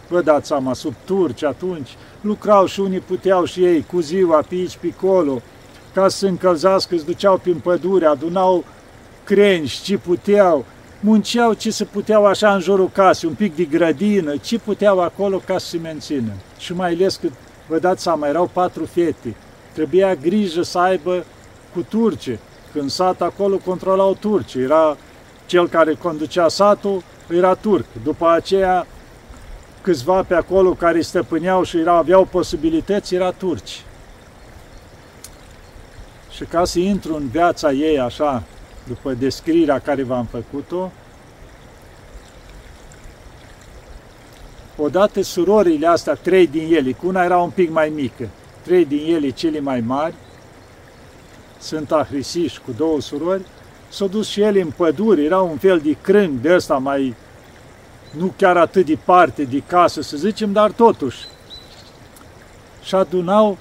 Vă 0.09 0.23
dați 0.23 0.47
seama, 0.47 0.75
sub 0.75 0.95
turci 1.05 1.43
atunci, 1.43 1.97
lucrau 2.21 2.67
și 2.67 2.81
unii 2.81 3.01
puteau 3.01 3.45
și 3.45 3.65
ei 3.65 3.85
cu 3.93 4.01
ziua 4.01 4.45
pe 4.49 4.55
aici, 4.55 4.77
pe 4.77 4.95
acolo, 4.97 5.43
ca 5.95 6.09
să 6.09 6.17
se 6.17 6.29
încălzească, 6.29 6.95
îți 6.95 7.05
duceau 7.05 7.37
prin 7.37 7.59
pădure, 7.59 8.07
adunau 8.07 8.65
crengi, 9.25 9.83
ce 9.83 9.99
puteau, 9.99 10.65
munceau 11.01 11.53
ce 11.53 11.71
se 11.71 11.85
puteau 11.85 12.27
așa 12.27 12.55
în 12.55 12.61
jurul 12.61 12.91
casei, 12.93 13.29
un 13.29 13.35
pic 13.35 13.57
de 13.57 13.65
grădină, 13.65 14.37
ce 14.37 14.59
puteau 14.59 15.01
acolo 15.01 15.41
ca 15.47 15.59
să 15.59 15.67
se 15.67 15.79
mențină. 15.79 16.33
Și 16.59 16.73
mai 16.73 16.93
ales 16.93 17.17
că, 17.17 17.29
vă 17.69 17.79
dați 17.79 18.03
seama, 18.03 18.29
erau 18.29 18.51
patru 18.53 18.85
fete, 18.85 19.35
trebuia 19.73 20.15
grijă 20.15 20.63
să 20.63 20.79
aibă 20.79 21.25
cu 21.75 21.83
turce. 21.83 22.39
Când 22.73 22.91
sat 22.91 23.21
acolo 23.21 23.57
controlau 23.65 24.17
turci, 24.21 24.55
era 24.55 24.97
cel 25.47 25.69
care 25.69 25.95
conducea 25.95 26.49
satul 26.49 27.03
era 27.29 27.55
turc. 27.55 27.87
După 28.03 28.29
aceea, 28.31 28.87
câțiva 29.81 30.23
pe 30.23 30.35
acolo 30.35 30.71
care 30.71 31.01
stăpâneau 31.01 31.63
și 31.63 31.79
erau, 31.79 31.97
aveau 31.97 32.25
posibilități, 32.25 33.15
era 33.15 33.31
turci. 33.31 33.83
Și 36.31 36.45
ca 36.45 36.65
să 36.65 36.79
intru 36.79 37.15
în 37.15 37.29
viața 37.29 37.73
ei 37.73 38.01
așa, 38.01 38.43
după 38.87 39.13
descrierea 39.13 39.79
care 39.79 40.03
v-am 40.03 40.25
făcut-o, 40.25 40.93
odată 44.77 45.23
surorile 45.23 45.87
astea, 45.87 46.15
trei 46.15 46.47
din 46.47 46.75
ele, 46.75 46.93
cu 46.93 47.07
una 47.07 47.25
era 47.25 47.39
un 47.39 47.51
pic 47.51 47.71
mai 47.71 47.89
mică, 47.89 48.29
trei 48.63 48.85
din 48.85 49.15
ele 49.15 49.31
cele 49.31 49.61
mai 49.61 49.81
mari, 49.81 50.15
sunt 51.59 51.93
Ahrisiși 51.93 52.61
cu 52.61 52.73
două 52.77 53.01
surori, 53.01 53.43
s-au 53.89 54.09
dus 54.09 54.29
și 54.29 54.41
ele 54.41 54.61
în 54.61 54.71
pădure, 54.77 55.23
era 55.23 55.41
un 55.41 55.57
fel 55.57 55.79
de 55.79 55.97
crâng 56.03 56.41
de 56.41 56.55
ăsta 56.55 56.77
mai, 56.79 57.15
nu 58.11 58.33
chiar 58.37 58.57
atât 58.57 58.87
de 58.87 58.99
parte 59.05 59.43
de 59.43 59.63
casă, 59.67 60.03
să 60.03 60.17
zicem, 60.17 60.53
dar 60.53 60.71
totuși. 60.71 61.19
Și 62.83 62.95
adunau 62.95 63.59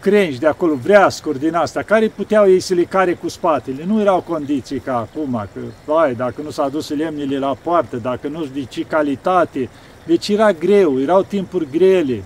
crengi 0.00 0.38
de 0.38 0.46
acolo, 0.46 0.74
vreascuri 0.74 1.38
din 1.38 1.54
asta, 1.54 1.82
care 1.82 2.08
puteau 2.08 2.48
ei 2.48 2.60
să 2.60 2.74
le 2.74 2.82
care 2.82 3.14
cu 3.14 3.28
spatele. 3.28 3.84
Nu 3.84 4.00
erau 4.00 4.20
condiții 4.20 4.78
ca 4.78 4.96
acum, 4.96 5.48
că, 5.52 5.60
vai, 5.84 6.14
dacă 6.14 6.42
nu 6.42 6.50
s-a 6.50 6.68
dus 6.68 6.88
lemnile 6.88 7.38
la 7.38 7.56
poartă, 7.62 7.96
dacă 7.96 8.28
nu 8.28 8.44
știu 8.44 8.60
de 8.60 8.66
ce 8.68 8.82
calitate. 8.82 9.68
Deci 10.06 10.28
era 10.28 10.52
greu, 10.52 11.00
erau 11.00 11.22
timpuri 11.22 11.70
grele. 11.70 12.22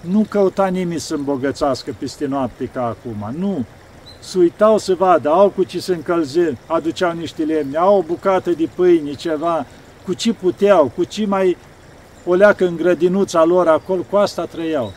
Nu 0.00 0.26
căuta 0.28 0.66
nimeni 0.66 1.00
să 1.00 1.14
îmbogățească 1.14 1.94
peste 1.98 2.26
noapte 2.26 2.64
ca 2.64 2.86
acum, 2.86 3.34
nu 3.38 3.64
se 4.18 4.38
uitau 4.38 4.78
să 4.78 4.94
vadă, 4.94 5.28
au 5.28 5.48
cu 5.48 5.64
ce 5.64 5.80
se 5.80 5.94
încălzi, 5.94 6.38
aduceau 6.66 7.12
niște 7.12 7.44
lemne, 7.44 7.78
au 7.78 7.96
o 7.96 8.02
bucată 8.02 8.50
de 8.50 8.68
pâine, 8.74 9.12
ceva, 9.12 9.66
cu 10.04 10.14
ce 10.14 10.32
puteau, 10.32 10.92
cu 10.96 11.04
ce 11.04 11.26
mai 11.26 11.56
o 12.24 12.34
leacă 12.34 12.66
în 12.66 12.76
grădinuța 12.76 13.44
lor 13.44 13.68
acolo, 13.68 14.02
cu 14.10 14.16
asta 14.16 14.44
trăiau. 14.44 14.92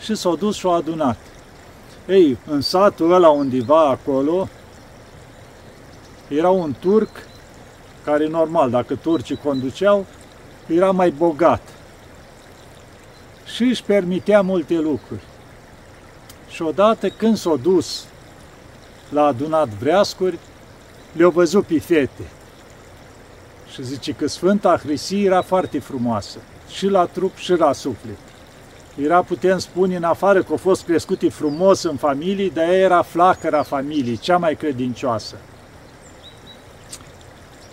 Și 0.00 0.14
s-au 0.14 0.36
dus 0.36 0.56
și 0.56 0.66
au 0.66 0.74
adunat. 0.74 1.16
Ei, 2.08 2.38
în 2.46 2.60
satul 2.60 3.12
ăla 3.12 3.28
undeva 3.28 3.88
acolo, 3.88 4.48
era 6.28 6.48
un 6.48 6.74
turc 6.80 7.08
care, 8.04 8.26
normal, 8.26 8.70
dacă 8.70 8.94
turcii 8.94 9.36
conduceau, 9.36 10.06
era 10.66 10.90
mai 10.90 11.10
bogat 11.10 11.62
și 13.54 13.62
își 13.62 13.82
permitea 13.82 14.42
multe 14.42 14.74
lucruri. 14.74 15.22
Și 16.50 16.62
odată 16.62 17.08
când 17.08 17.36
s-a 17.36 17.56
dus 17.62 18.04
l-a 19.08 19.24
adunat 19.24 19.68
vreascuri, 19.68 20.38
le-au 21.12 21.30
văzut 21.30 21.66
pe 21.66 21.80
fete. 21.80 22.30
Și 23.72 23.84
zice 23.84 24.12
că 24.12 24.28
Sfânta 24.28 24.76
Hrisie 24.76 25.24
era 25.24 25.42
foarte 25.42 25.78
frumoasă, 25.78 26.38
și 26.68 26.86
la 26.86 27.04
trup 27.04 27.36
și 27.36 27.52
la 27.52 27.72
suflet. 27.72 28.18
Era, 29.02 29.22
putem 29.22 29.58
spune, 29.58 29.96
în 29.96 30.02
afară 30.02 30.42
că 30.42 30.52
a 30.52 30.56
fost 30.56 30.84
crescut 30.84 31.32
frumos 31.32 31.82
în 31.82 31.96
familie, 31.96 32.48
dar 32.48 32.64
ea 32.64 32.78
era 32.78 33.02
flacăra 33.02 33.62
familiei, 33.62 34.18
cea 34.18 34.36
mai 34.36 34.54
credincioasă. 34.54 35.36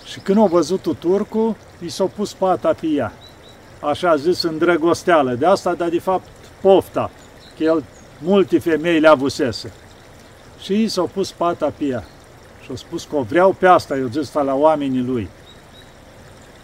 Și 0.05 0.19
când 0.19 0.38
a 0.38 0.46
văzut 0.46 0.98
turcul, 1.00 1.55
i 1.86 1.89
s-a 1.89 2.03
pus 2.03 2.34
pata 2.34 2.74
pe 2.79 2.88
ea. 2.88 3.13
Așa 3.79 4.15
zis, 4.15 4.43
îndrăgosteală 4.43 5.34
de 5.34 5.46
asta, 5.46 5.74
dar 5.74 5.89
de 5.89 6.00
fapt 6.00 6.27
pofta, 6.62 7.10
că 7.57 7.63
el 7.63 7.84
multe 8.17 8.59
femei 8.59 9.00
le 9.00 9.07
avusese. 9.07 9.71
Și 10.59 10.81
i 10.83 10.88
s-a 10.88 11.01
pus 11.01 11.31
pata 11.31 11.74
pe 11.77 11.86
ea. 11.86 12.03
Și 12.63 12.69
a 12.71 12.75
spus 12.75 13.03
că 13.03 13.15
o 13.15 13.21
vreau 13.21 13.51
pe 13.51 13.67
asta, 13.67 13.97
eu 13.97 14.07
zis 14.07 14.33
la 14.33 14.55
oamenii 14.55 15.03
lui. 15.03 15.29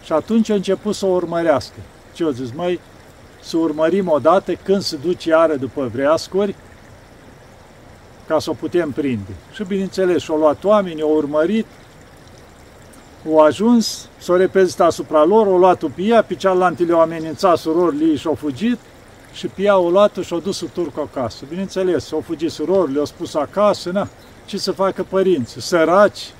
Și 0.04 0.12
atunci 0.12 0.50
a 0.50 0.54
început 0.54 0.94
să 0.94 1.06
o 1.06 1.08
urmărească. 1.08 1.78
Ce 2.12 2.24
o 2.24 2.30
zis, 2.30 2.52
măi, 2.52 2.80
să 3.42 3.56
urmărim 3.56 4.08
odată 4.08 4.52
când 4.52 4.82
se 4.82 4.96
duce 4.96 5.28
iară 5.28 5.54
după 5.54 5.90
vreascuri, 5.92 6.54
ca 8.26 8.38
să 8.38 8.50
o 8.50 8.52
putem 8.52 8.90
prinde. 8.90 9.30
Și 9.52 9.64
bineînțeles, 9.64 10.22
și-au 10.22 10.38
luat 10.38 10.64
oameni, 10.64 11.02
au 11.02 11.16
urmărit, 11.16 11.66
au 13.26 13.38
ajuns, 13.38 14.08
s-au 14.18 14.36
repezit 14.36 14.80
asupra 14.80 15.24
lor, 15.24 15.46
au 15.46 15.58
luat-o 15.58 15.88
pe 15.94 16.02
ea, 16.02 16.22
pe 16.22 16.34
cealaltă 16.34 16.82
le-au 16.82 17.00
amenințat 17.00 17.58
surorile 17.58 18.16
și 18.16 18.26
au 18.26 18.34
fugit 18.34 18.78
și 19.34 19.46
pe 19.46 19.62
ea 19.62 19.72
au 19.72 19.90
luat-o 19.90 20.22
și 20.22 20.32
au 20.32 20.40
dus-o 20.40 20.66
turcu 20.72 21.00
acasă. 21.00 21.44
Bineînțeles, 21.48 22.12
au 22.12 22.20
fugit 22.20 22.50
surorile, 22.50 22.92
le-au 22.92 23.04
spus 23.04 23.34
acasă, 23.34 23.90
na, 23.90 24.08
ce 24.44 24.58
să 24.58 24.72
facă 24.72 25.06
părinții, 25.08 25.60
săraci, 25.60 26.32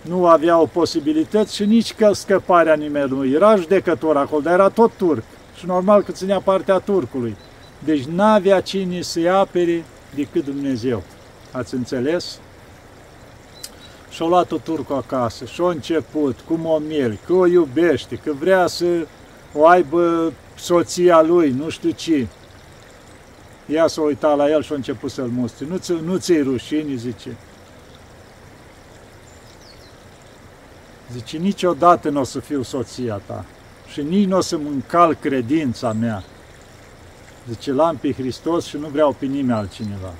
nu 0.00 0.26
aveau 0.26 0.66
posibilități 0.66 1.54
și 1.54 1.64
nici 1.64 1.94
că 1.94 2.12
scăparea 2.12 2.74
nimeni 2.74 3.10
nu. 3.10 3.26
Era 3.26 3.56
judecător 3.56 4.16
acolo, 4.16 4.40
dar 4.40 4.52
era 4.52 4.68
tot 4.68 4.90
turc 4.96 5.22
și 5.58 5.66
normal 5.66 6.02
că 6.02 6.12
ținea 6.12 6.40
partea 6.40 6.78
turcului. 6.78 7.36
Deci 7.78 8.04
n-avea 8.04 8.60
cine 8.60 9.00
să-i 9.00 9.28
apere 9.28 9.84
decât 10.14 10.44
Dumnezeu. 10.44 11.02
Ați 11.50 11.74
înțeles? 11.74 12.38
Și-a 14.10 14.26
luat-o 14.26 14.56
turcul 14.56 14.96
acasă 14.96 15.44
și-a 15.44 15.68
început 15.68 16.40
cum 16.46 16.66
o 16.66 16.78
miel, 16.78 17.18
că 17.26 17.32
o 17.32 17.46
iubește, 17.46 18.16
că 18.16 18.32
vrea 18.38 18.66
să 18.66 18.86
o 19.54 19.66
aibă 19.66 20.32
soția 20.62 21.22
lui, 21.22 21.50
nu 21.50 21.68
știu 21.68 21.90
ce. 21.90 22.26
Ea 23.66 23.86
s-a 23.86 24.00
uitat 24.00 24.36
la 24.36 24.50
el 24.50 24.62
și 24.62 24.72
a 24.72 24.74
început 24.74 25.10
să-l 25.10 25.28
mustre. 25.28 25.66
Nu, 25.66 25.76
ți, 25.76 25.92
nu 25.92 26.16
ți 26.16 26.40
rușine, 26.40 26.94
zice. 26.94 27.36
Zice, 31.12 31.36
niciodată 31.36 32.08
nu 32.08 32.20
o 32.20 32.24
să 32.24 32.40
fiu 32.40 32.62
soția 32.62 33.20
ta 33.26 33.44
și 33.92 34.02
nici 34.02 34.28
nu 34.28 34.36
o 34.36 34.40
să-mi 34.40 34.68
încal 34.68 35.14
credința 35.14 35.92
mea. 35.92 36.22
Zice, 37.48 37.72
l-am 37.72 37.96
pe 37.96 38.12
Hristos 38.12 38.66
și 38.66 38.76
nu 38.76 38.88
vreau 38.88 39.16
pe 39.18 39.26
nimeni 39.26 39.58
altcineva. 39.58 40.14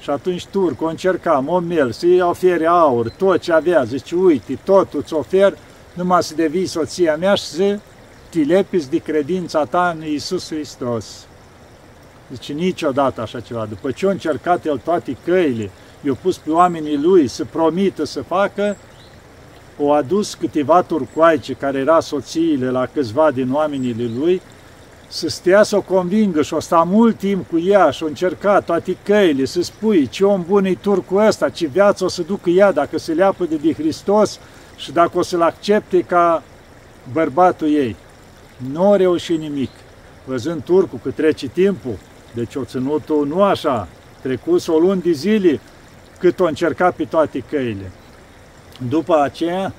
Și 0.00 0.10
atunci 0.10 0.46
turc, 0.46 0.82
o 0.82 0.86
încercam, 0.86 1.48
o 1.48 1.58
mel, 1.58 1.92
să-i 1.92 2.20
ofere 2.20 2.66
aur, 2.66 3.08
tot 3.08 3.40
ce 3.40 3.52
avea, 3.52 3.84
zice, 3.84 4.14
uite, 4.14 4.58
totul 4.64 5.00
îți 5.00 5.14
ofer, 5.14 5.58
numai 5.94 6.22
să 6.22 6.34
devii 6.34 6.66
soția 6.66 7.16
mea 7.16 7.34
și 7.34 7.44
să 7.44 7.78
te 8.36 8.42
lepiți 8.42 8.90
de 8.90 8.98
credința 8.98 9.64
ta 9.64 9.94
în 9.96 10.06
Iisus 10.06 10.48
Hristos. 10.48 11.26
Zice, 12.32 12.52
niciodată 12.52 13.20
așa 13.20 13.40
ceva. 13.40 13.66
După 13.68 13.90
ce 13.90 14.06
a 14.06 14.10
încercat 14.10 14.64
el 14.64 14.80
toate 14.84 15.16
căile, 15.24 15.70
i-a 16.00 16.16
pus 16.22 16.36
pe 16.36 16.50
oamenii 16.50 16.96
lui 16.96 17.28
să 17.28 17.44
promită 17.44 18.04
să 18.04 18.22
facă, 18.22 18.76
o 19.78 19.92
adus 19.92 20.34
câteva 20.34 20.82
turcoaice 20.82 21.52
care 21.52 21.78
era 21.78 22.00
soțiile 22.00 22.70
la 22.70 22.86
câțiva 22.86 23.30
din 23.30 23.52
oamenii 23.52 24.12
lui, 24.18 24.42
să 25.08 25.28
stea 25.28 25.62
să 25.62 25.76
o 25.76 25.80
convingă 25.80 26.42
și 26.42 26.54
o 26.54 26.60
sta 26.60 26.82
mult 26.82 27.18
timp 27.18 27.48
cu 27.50 27.58
ea 27.58 27.90
și 27.90 28.02
o 28.02 28.06
încerca 28.06 28.60
toate 28.60 28.96
căile, 29.02 29.44
să 29.44 29.62
spui 29.62 30.08
ce 30.08 30.24
om 30.24 30.44
bun 30.48 30.64
e 30.64 30.74
turcul 30.74 31.26
ăsta, 31.26 31.48
ce 31.48 31.66
viață 31.66 32.04
o 32.04 32.08
să 32.08 32.22
ducă 32.22 32.50
ea 32.50 32.72
dacă 32.72 32.98
se 32.98 33.12
leapă 33.12 33.44
de, 33.44 33.56
de 33.56 33.72
Hristos 33.72 34.38
și 34.76 34.92
dacă 34.92 35.18
o 35.18 35.22
să-l 35.22 35.42
accepte 35.42 36.00
ca 36.00 36.42
bărbatul 37.12 37.68
ei. 37.68 37.96
Nu 38.72 38.92
a 38.92 38.96
reușit 38.96 39.38
nimic. 39.38 39.70
Văzând 40.24 40.64
turcul 40.64 40.98
că 41.02 41.10
trece 41.10 41.46
timpul, 41.46 41.98
deci 42.34 42.54
o 42.54 42.64
ținut-o 42.64 43.24
nu 43.24 43.42
așa, 43.42 43.88
trecut 44.22 44.68
o 44.68 44.78
luni 44.78 45.02
de 45.02 45.12
zile 45.12 45.60
cât 46.18 46.40
o 46.40 46.44
încercat 46.44 46.94
pe 46.94 47.04
toate 47.04 47.44
căile. 47.50 47.90
După 48.88 49.20
aceea 49.20 49.72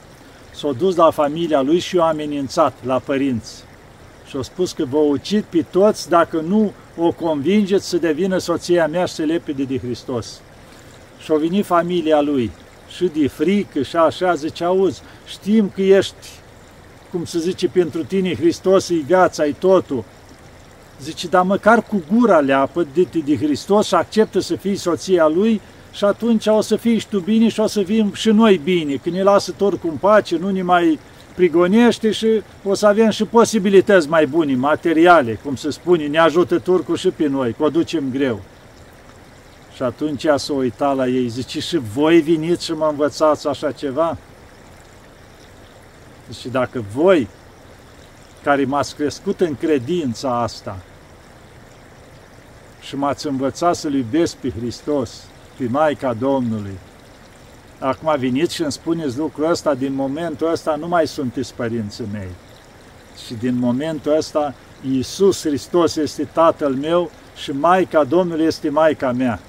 s-a 0.51 0.71
dus 0.71 0.95
la 0.95 1.11
familia 1.11 1.61
lui 1.61 1.79
și 1.79 1.97
o 1.97 2.03
amenințat 2.03 2.73
la 2.85 2.99
părinți. 2.99 3.63
Și 4.27 4.37
a 4.37 4.41
spus 4.41 4.71
că 4.71 4.85
vă 4.85 4.97
ucid 4.97 5.43
pe 5.43 5.65
toți 5.71 6.09
dacă 6.09 6.39
nu 6.39 6.73
o 6.97 7.11
convingeți 7.11 7.89
să 7.89 7.97
devină 7.97 8.37
soția 8.37 8.87
mea 8.87 9.05
și 9.05 9.13
să 9.13 9.23
lepede 9.23 9.63
de 9.63 9.77
Hristos. 9.77 10.41
Și 11.19 11.31
a 11.31 11.35
venit 11.35 11.65
familia 11.65 12.21
lui 12.21 12.51
și 12.95 13.11
de 13.13 13.27
frică 13.27 13.81
și 13.81 13.95
așa, 13.95 14.33
zice, 14.33 14.63
auzi, 14.63 15.01
știm 15.25 15.71
că 15.75 15.81
ești, 15.81 16.36
cum 17.11 17.25
se 17.25 17.39
zice, 17.39 17.67
pentru 17.67 18.03
tine 18.03 18.35
Hristos 18.35 18.89
e 18.89 18.95
viața, 19.05 19.45
e 19.45 19.55
totul. 19.59 20.03
Zice, 21.01 21.27
dar 21.27 21.43
măcar 21.43 21.83
cu 21.83 22.03
gura 22.13 22.39
leapă 22.39 22.87
de, 22.93 23.07
de 23.25 23.37
Hristos 23.37 23.87
și 23.87 23.95
acceptă 23.95 24.39
să 24.39 24.55
fii 24.55 24.75
soția 24.75 25.27
lui 25.27 25.61
și 25.91 26.03
atunci 26.03 26.45
o 26.47 26.61
să 26.61 26.75
fii 26.75 26.97
și 26.97 27.07
tu 27.07 27.19
bine 27.19 27.47
și 27.47 27.59
o 27.59 27.67
să 27.67 27.83
fim 27.83 28.13
și 28.13 28.29
noi 28.29 28.61
bine. 28.63 28.95
Când 28.95 29.15
ne 29.15 29.23
lasă 29.23 29.51
tot 29.51 29.73
cu 29.73 29.87
pace, 29.99 30.37
nu 30.37 30.49
ne 30.49 30.61
mai 30.61 30.99
prigonește 31.35 32.11
și 32.11 32.27
o 32.63 32.73
să 32.73 32.87
avem 32.87 33.09
și 33.09 33.23
posibilități 33.23 34.09
mai 34.09 34.25
bune, 34.25 34.55
materiale, 34.55 35.39
cum 35.43 35.55
se 35.55 35.69
spune, 35.69 36.07
ne 36.07 36.17
ajută 36.17 36.59
turcul 36.59 36.95
și 36.95 37.07
pe 37.09 37.27
noi, 37.27 37.53
că 37.53 37.63
o 37.63 37.69
ducem 37.69 38.03
greu. 38.11 38.41
Și 39.75 39.83
atunci 39.83 40.25
s-a 40.35 40.53
uitat 40.53 40.95
la 40.95 41.07
ei, 41.07 41.27
zice, 41.27 41.59
și 41.59 41.77
voi 41.77 42.21
veniți 42.21 42.65
și 42.65 42.71
mă 42.71 42.87
învățați 42.89 43.47
așa 43.47 43.71
ceva? 43.71 44.17
Zice, 46.31 46.49
dacă 46.49 46.83
voi, 46.93 47.27
care 48.43 48.65
m-ați 48.65 48.95
crescut 48.95 49.41
în 49.41 49.55
credința 49.55 50.41
asta 50.41 50.77
și 52.81 52.95
m-ați 52.95 53.27
învățat 53.27 53.75
să-L 53.75 53.93
iubesc 53.93 54.35
pe 54.35 54.49
Hristos, 54.49 55.23
pe 55.57 55.67
Maica 55.69 56.13
Domnului. 56.13 56.77
Acum 57.79 58.15
veniți 58.19 58.55
și 58.55 58.61
îmi 58.61 58.71
spuneți 58.71 59.17
lucrul 59.17 59.49
ăsta, 59.49 59.73
din 59.73 59.93
momentul 59.93 60.51
ăsta 60.51 60.75
nu 60.75 60.87
mai 60.87 61.07
sunteți 61.07 61.53
părinții 61.53 62.05
mei. 62.11 62.31
Și 63.25 63.33
din 63.33 63.59
momentul 63.59 64.15
ăsta 64.17 64.53
Iisus 64.81 65.41
Hristos 65.41 65.95
este 65.95 66.23
Tatăl 66.23 66.73
meu 66.73 67.11
și 67.35 67.51
Maica 67.51 68.03
Domnului 68.03 68.45
este 68.45 68.69
Maica 68.69 69.11
mea. 69.11 69.39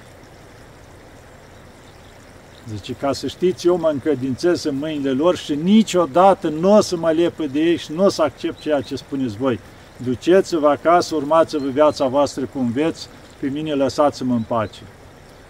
Zice, 2.75 2.93
ca 2.93 3.13
să 3.13 3.27
știți, 3.27 3.67
eu 3.67 3.77
mă 3.77 3.89
încredințez 3.93 4.63
în 4.63 4.75
mâinile 4.75 5.11
lor 5.11 5.35
și 5.35 5.55
niciodată 5.55 6.49
nu 6.49 6.75
o 6.75 6.81
să 6.81 6.97
mă 6.97 7.11
lepă 7.11 7.45
de 7.45 7.59
ei 7.59 7.77
și 7.77 7.91
nu 7.91 8.05
o 8.05 8.09
să 8.09 8.21
accept 8.21 8.59
ceea 8.59 8.81
ce 8.81 8.95
spuneți 8.95 9.37
voi. 9.37 9.59
Duceți-vă 9.97 10.67
acasă, 10.67 11.15
urmați-vă 11.15 11.67
viața 11.67 12.07
voastră 12.07 12.45
cum 12.45 12.71
veți, 12.71 13.07
pe 13.39 13.47
mine 13.47 13.73
lăsați-mă 13.73 14.33
în 14.33 14.41
pace 14.47 14.81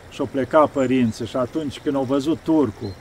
și-o 0.09 0.25
pleca 0.25 0.69
părinții 0.73 1.25
și 1.25 1.35
atunci 1.35 1.79
când 1.79 1.95
au 1.95 2.03
văzut 2.03 2.37
turcul, 2.43 2.93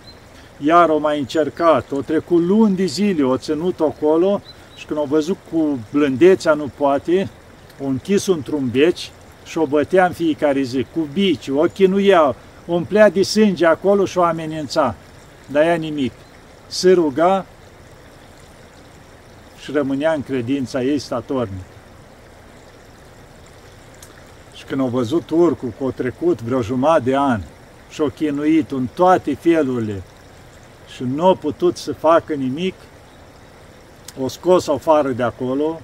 iar 0.59 0.89
o 0.89 0.99
mai 0.99 1.19
încercat, 1.19 1.91
o 1.93 2.01
trecut 2.01 2.43
luni 2.43 2.77
de 2.77 2.85
zile, 2.85 3.23
o 3.23 3.37
ținut 3.37 3.81
acolo 3.81 4.41
și 4.77 4.87
când 4.87 4.99
au 4.99 5.05
văzut 5.05 5.37
cu 5.53 5.79
blândețea 5.93 6.55
nu 6.55 6.71
poate, 6.77 7.29
o 7.83 7.87
închis 7.87 8.27
într-un 8.27 8.69
beci 8.73 9.11
și 9.45 9.59
o 9.59 9.67
bătea 9.67 10.07
în 10.07 10.13
fiecare 10.13 10.61
zi, 10.61 10.87
cu 10.95 11.09
bici, 11.13 11.49
o 11.49 11.61
chinuia, 11.61 12.29
o 12.29 12.35
umplea 12.73 13.11
de 13.11 13.23
sânge 13.23 13.67
acolo 13.67 14.05
și 14.05 14.19
o 14.19 14.23
amenința. 14.23 14.95
Dar 15.47 15.63
ea 15.63 15.75
nimic. 15.75 16.13
Se 16.67 16.93
ruga 16.93 17.47
și 19.61 19.73
rămânea 19.73 20.13
în 20.13 20.23
credința 20.23 20.83
ei 20.83 20.99
statornic 20.99 21.65
când 24.69 24.81
au 24.81 24.87
văzut 24.87 25.23
turcul 25.23 25.73
că 25.79 25.85
au 25.85 25.91
trecut 25.91 26.43
vreo 26.43 26.63
jumătate 26.63 27.01
de 27.01 27.15
ani 27.15 27.45
și 27.91 28.01
au 28.01 28.09
chinuit 28.09 28.71
în 28.71 28.89
toate 28.95 29.35
felurile 29.35 30.03
și 30.95 31.03
nu 31.15 31.27
au 31.27 31.35
putut 31.35 31.77
să 31.77 31.93
facă 31.93 32.35
nimic, 32.35 32.75
o 34.23 34.29
scos 34.29 34.69
afară 34.69 35.09
de 35.09 35.23
acolo, 35.23 35.81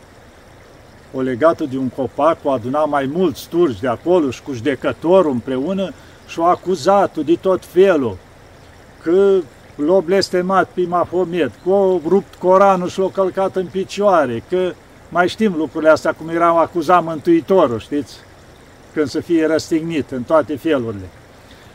o 1.13 1.21
legat 1.21 1.63
de 1.63 1.77
un 1.77 1.89
copac, 1.89 2.39
o 2.43 2.51
adunat 2.51 2.89
mai 2.89 3.11
mulți 3.15 3.49
turci 3.49 3.81
de 3.81 3.89
acolo 3.89 4.31
și 4.31 4.43
cu 4.43 4.53
judecătorul 4.53 5.33
împreună 5.33 5.93
și 6.27 6.39
o 6.39 6.45
acuzat 6.45 7.17
de 7.17 7.39
tot 7.41 7.65
felul, 7.65 8.17
că 9.03 9.37
l-a 9.77 10.01
blestemat 10.01 10.69
pe 10.69 10.85
Mahomet, 10.89 11.51
că 11.65 11.71
a 11.71 12.01
rupt 12.09 12.35
Coranul 12.35 12.89
și 12.89 12.99
l-a 12.99 13.11
călcat 13.13 13.57
în 13.57 13.67
picioare, 13.67 14.43
că 14.49 14.73
mai 15.09 15.29
știm 15.29 15.55
lucrurile 15.57 15.91
astea 15.91 16.13
cum 16.13 16.29
erau 16.29 16.59
acuzat 16.59 17.05
Mântuitorul, 17.05 17.79
știți? 17.79 18.15
când 18.95 19.09
să 19.09 19.21
fie 19.21 19.47
răstignit 19.47 20.11
în 20.11 20.23
toate 20.23 20.57
felurile. 20.57 21.09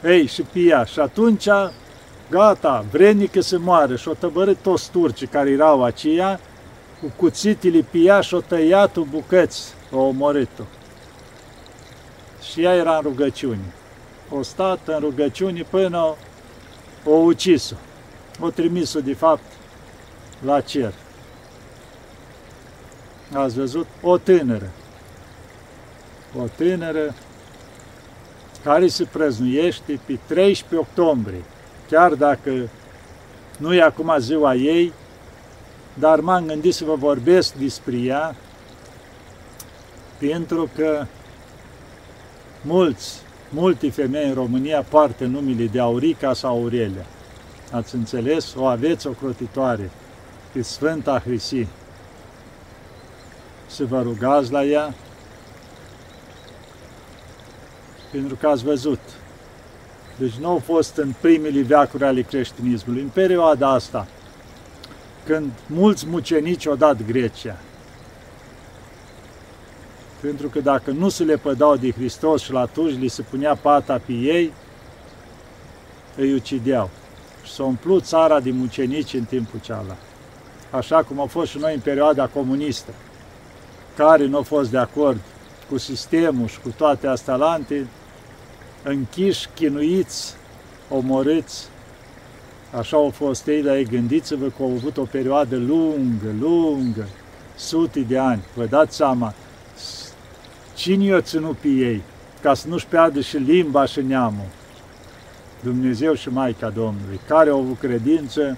Ei, 0.04 0.26
și 0.26 0.42
Pia. 0.42 0.86
Și 0.86 1.00
atunci, 1.00 1.48
gata, 2.30 2.86
vrednică 2.92 3.42
să 3.42 3.60
moară. 3.60 3.96
Și 3.96 4.08
o 4.08 4.14
tăbărât 4.14 4.58
toți 4.62 4.92
turcii 4.92 5.28
care 5.28 5.50
erau 5.50 5.84
aceia, 5.84 6.40
cu 7.02 7.14
cuțitele 7.16 7.86
Pia 7.92 8.22
și 8.22 8.34
o 8.34 8.42
tăiat 8.42 8.98
bucăți, 8.98 9.74
o 9.92 10.00
omorât-o. 10.00 10.64
Și 12.52 12.64
ea 12.64 12.74
era 12.74 12.96
în 12.96 13.02
rugăciune. 13.02 13.74
O 14.30 14.42
stat 14.42 14.88
în 14.88 15.00
rugăciune 15.00 15.62
până 15.70 16.16
o 17.06 17.12
ucis-o. 17.12 17.76
O 18.40 18.50
trimis-o, 18.50 19.00
de 19.00 19.14
fapt, 19.14 19.44
la 20.46 20.62
cer. 20.62 20.94
Ați 23.34 23.56
văzut? 23.56 23.88
O 24.02 24.18
tânără. 24.18 24.70
O 26.38 26.44
tânără 26.56 27.16
care 28.64 28.88
se 28.88 29.04
prăznuiește 29.04 30.00
pe 30.06 30.20
13 30.28 30.76
octombrie. 30.76 31.44
Chiar 31.90 32.14
dacă 32.14 32.70
nu 33.58 33.74
e 33.74 33.82
acum 33.82 34.16
ziua 34.20 34.56
ei, 34.56 34.94
dar 35.94 36.20
m-am 36.20 36.46
gândit 36.46 36.74
să 36.74 36.86
vă 36.86 36.96
vorbesc 36.96 37.54
despre 37.54 37.98
ea, 37.98 38.36
pentru 40.18 40.70
că 40.76 41.06
mulți, 42.62 43.22
multe 43.50 43.90
femei 43.90 44.28
în 44.28 44.34
România 44.34 44.82
poartă 44.82 45.26
numele 45.26 45.66
de 45.66 45.80
Aurica 45.80 46.34
sau 46.34 46.52
Aurelia. 46.52 47.06
Ați 47.72 47.96
înțeles? 47.96 48.54
O 48.56 48.66
aveți 48.66 49.08
o 49.08 49.12
crotitoare 49.12 49.92
pe 50.52 50.62
Sfânta 50.62 51.20
Hrisi. 51.20 51.68
Să 53.68 53.86
vă 53.86 54.02
rugați 54.02 54.52
la 54.52 54.64
ea, 54.66 54.94
pentru 58.12 58.36
că 58.36 58.48
ați 58.48 58.64
văzut. 58.64 59.00
Deci 60.18 60.34
nu 60.34 60.48
au 60.48 60.62
fost 60.66 60.98
în 60.98 61.14
primele 61.22 61.62
veacuri 61.62 62.04
ale 62.04 62.22
creștinismului. 62.22 63.02
În 63.02 63.08
perioada 63.08 63.70
asta, 63.70 64.08
când 65.26 65.52
mulți 65.66 66.08
mucenici 66.08 66.68
au 66.68 66.76
dat 66.76 67.06
Grecia, 67.06 67.58
pentru 70.22 70.48
că 70.48 70.60
dacă 70.60 70.92
nu 70.92 71.10
se 71.10 71.24
le 71.24 71.36
pădau 71.36 71.76
de 71.76 71.92
Hristos 71.92 72.42
și 72.42 72.52
la 72.52 72.60
atunci 72.60 73.00
li 73.00 73.08
se 73.08 73.22
punea 73.22 73.56
pata 73.56 74.02
pe 74.06 74.12
ei, 74.12 74.54
îi 76.18 76.34
ucideau. 76.34 76.90
Și 77.44 77.52
s-a 77.52 77.64
umplut 77.64 78.04
țara 78.04 78.40
de 78.40 78.52
mucenici 78.52 79.14
în 79.14 79.24
timpul 79.24 79.60
cealaltă. 79.60 79.98
Așa 80.72 81.04
cum 81.04 81.20
au 81.20 81.26
fost 81.26 81.52
și 81.52 81.58
noi 81.58 81.74
în 81.74 81.80
perioada 81.80 82.28
comunistă, 82.28 82.92
care 83.96 84.26
nu 84.26 84.36
au 84.36 84.44
fost 84.44 84.72
de 84.72 84.78
acord 84.78 85.20
cu 85.70 85.78
sistemul 85.78 86.48
și 86.48 86.60
cu 86.60 86.74
toate 86.78 87.08
astalante, 87.08 87.88
închiși, 88.84 89.50
chinuiți, 89.56 90.36
omorâți. 90.90 91.68
Așa 92.78 92.98
au 92.98 93.10
fost 93.10 93.48
ei, 93.48 93.64
dar 93.64 93.82
gândiți-vă 93.82 94.46
că 94.46 94.64
au 94.64 94.72
avut 94.72 94.98
o 94.98 95.04
perioadă 95.04 95.56
lungă, 95.56 96.34
lungă, 96.40 97.08
sute 97.56 98.00
de 98.00 98.18
ani. 98.18 98.44
Vă 98.56 98.66
dați 98.66 98.96
seama, 98.96 99.34
cine 100.80 101.04
i-a 101.04 101.22
ținut 101.22 101.58
pe 101.58 101.68
ei, 101.68 102.02
ca 102.42 102.54
să 102.54 102.68
nu-și 102.68 102.88
piardă 102.88 103.20
și 103.22 103.38
limba 103.38 103.86
și 103.86 104.02
neamul? 104.02 104.48
Dumnezeu 105.64 106.14
și 106.14 106.30
Maica 106.30 106.70
Domnului, 106.70 107.20
care 107.28 107.50
au 107.50 107.60
avut 107.60 107.80
credință, 107.80 108.58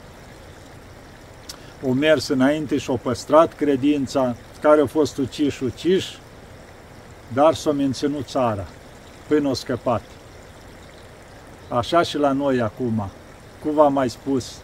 au 1.83 1.93
mers 1.93 2.27
înainte 2.27 2.77
și 2.77 2.89
au 2.89 2.99
păstrat 3.03 3.53
credința, 3.53 4.35
care 4.61 4.79
au 4.79 4.87
fost 4.87 5.17
uciși, 5.17 5.63
uciși, 5.63 6.17
dar 7.33 7.53
s-au 7.53 7.73
menținut 7.73 8.27
țara 8.27 8.65
până 9.27 9.49
o 9.49 9.53
scăpat. 9.53 10.01
Așa 11.67 12.01
și 12.01 12.17
la 12.17 12.31
noi 12.31 12.61
acum, 12.61 13.09
cum 13.63 13.73
v-am 13.73 13.93
mai 13.93 14.09
spus, 14.09 14.57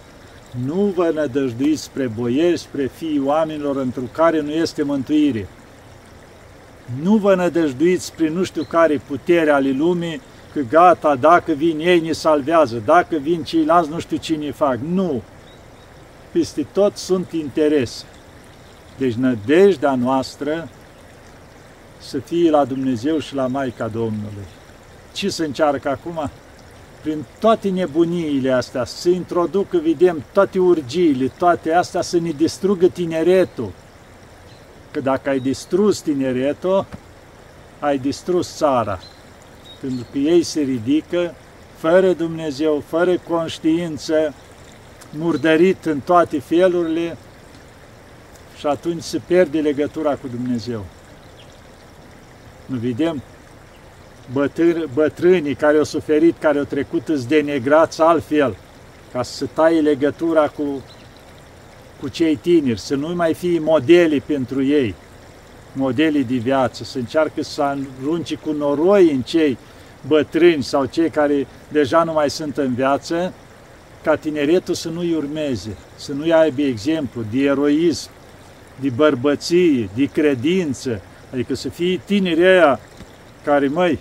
nu 0.66 0.94
vă 0.96 1.12
nădăjduiți 1.14 1.84
spre 1.84 2.08
boieri, 2.08 2.58
spre 2.58 2.88
fiii 2.88 3.22
oamenilor 3.26 3.76
într 3.76 4.00
care 4.12 4.42
nu 4.42 4.52
este 4.52 4.84
mântuire. 4.84 5.48
Nu 7.02 7.16
vă 7.16 7.36
nădăjduiți 7.36 8.14
prin 8.14 8.34
nu 8.34 8.44
știu 8.44 8.64
care 8.64 9.02
putere 9.08 9.50
ale 9.50 9.70
lumii, 9.70 10.22
că 10.54 10.60
gata, 10.70 11.16
dacă 11.16 11.52
vin 11.52 11.80
ei, 11.80 12.00
ne 12.00 12.12
salvează, 12.12 12.82
dacă 12.86 13.16
vin 13.16 13.44
ceilalți, 13.44 13.90
nu 13.90 14.00
știu 14.00 14.18
cine 14.18 14.52
fac. 14.52 14.78
Nu! 14.92 15.22
Peste 16.32 16.66
tot 16.74 16.98
sunt 16.98 17.32
interese. 17.32 18.06
Deci 18.98 19.14
nădejdea 19.14 19.96
noastră 19.96 20.70
să 21.98 22.20
fie 22.20 22.50
la 22.50 22.66
Dumnezeu 22.66 23.20
și 23.20 23.36
la 23.36 23.48
Maica 23.48 23.88
Domnului. 23.88 24.48
Ce 25.14 25.30
se 25.30 25.46
încearcă 25.46 25.90
acum? 25.90 26.30
Prin 27.02 27.26
toate 27.40 27.70
nebuniile 27.70 28.52
astea, 28.52 28.86
să 28.86 29.10
introducă, 29.10 29.78
vedem, 29.78 30.24
toate 30.34 30.60
urgiile, 30.60 31.32
toate 31.38 31.74
astea 31.74 32.02
să 32.02 32.20
ne 32.20 32.30
distrugă 32.30 32.88
tineretul. 32.88 33.72
Că 34.92 35.00
dacă 35.00 35.30
ai 35.30 35.40
distrus 35.40 36.00
tineretul, 36.00 36.86
ai 37.80 37.98
distrus 37.98 38.56
țara. 38.56 39.00
Pentru 39.82 40.06
că 40.12 40.18
ei 40.18 40.44
se 40.44 40.62
ridică 40.62 41.34
fără 41.78 42.14
Dumnezeu, 42.14 42.84
fără 42.88 43.18
conștiință, 43.18 44.34
murdărit 45.12 45.86
în 45.86 46.00
toate 46.00 46.40
felurile 46.40 47.18
și 48.58 48.68
atunci 48.68 49.04
se 49.04 49.22
pierde 49.28 49.60
legătura 49.60 50.16
cu 50.16 50.28
Dumnezeu. 50.28 50.86
Nu 52.66 52.78
vedem 52.78 53.22
bătâr, 54.34 54.90
bătrânii 54.94 55.56
care 55.56 55.78
au 55.78 55.84
suferit, 55.84 56.38
care 56.40 56.58
au 56.58 56.64
trecut, 56.64 57.08
îți 57.08 57.28
denegrați 57.28 58.02
altfel, 58.02 58.56
ca 59.12 59.24
să 59.24 59.46
taie 59.54 59.82
legătura 59.82 60.48
cu, 60.48 60.84
cu 62.00 62.08
cei 62.08 62.36
tineri, 62.36 62.80
să 62.80 62.96
nu 62.96 63.16
mai 63.16 63.34
fie 63.34 63.60
modeli 63.60 64.22
pentru 64.22 64.64
ei, 64.64 64.96
modeli 65.74 66.24
de 66.24 66.36
viață, 66.36 66.84
să 66.84 66.98
încearcă 66.98 67.42
să 67.44 67.62
arunci 67.62 68.36
cu 68.36 68.52
noroi 68.52 69.12
în 69.12 69.22
cei 69.22 69.58
bătrâni 70.08 70.64
sau 70.64 70.86
cei 70.86 71.10
care 71.10 71.48
deja 71.72 72.04
nu 72.04 72.14
mai 72.14 72.30
sunt 72.30 72.58
în 72.58 72.74
viață, 72.74 73.34
ca 74.04 74.16
tineretul 74.16 74.74
să 74.74 74.90
nu-i 74.90 75.14
urmeze, 75.14 75.78
să 75.96 76.14
nu-i 76.14 76.34
aibă 76.34 76.62
exemplu 76.62 77.24
de 77.32 77.40
eroism, 77.40 78.10
de 78.80 78.90
bărbăție, 78.90 79.90
de 79.96 80.06
credință, 80.06 81.02
adică 81.34 81.56
să 81.56 81.70
fie 81.70 82.02
tineri 82.06 82.46
aia 82.46 82.80
care, 83.44 83.68
măi, 83.68 84.00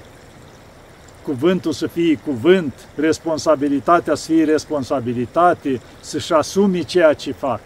cuvântul 1.22 1.72
să 1.72 1.86
fie 1.86 2.18
cuvânt, 2.24 2.72
responsabilitatea 2.94 4.14
să 4.14 4.30
fie 4.32 4.44
responsabilitate, 4.44 5.80
să-și 6.00 6.32
asumi 6.32 6.84
ceea 6.84 7.12
ce 7.12 7.32
fac. 7.32 7.60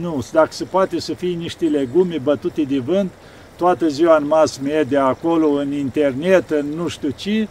Nu, 0.00 0.24
dacă 0.32 0.52
se 0.52 0.64
poate 0.64 1.00
să 1.00 1.14
fie 1.14 1.34
niște 1.34 1.64
legume 1.64 2.18
bătute 2.18 2.62
de 2.62 2.78
vânt, 2.78 3.10
toată 3.56 3.88
ziua 3.88 4.16
în 4.16 4.26
mass 4.26 4.58
media, 4.58 5.04
acolo, 5.04 5.48
în 5.48 5.72
internet, 5.72 6.50
în 6.50 6.66
nu 6.66 6.88
știu 6.88 7.10
ce, 7.10 7.48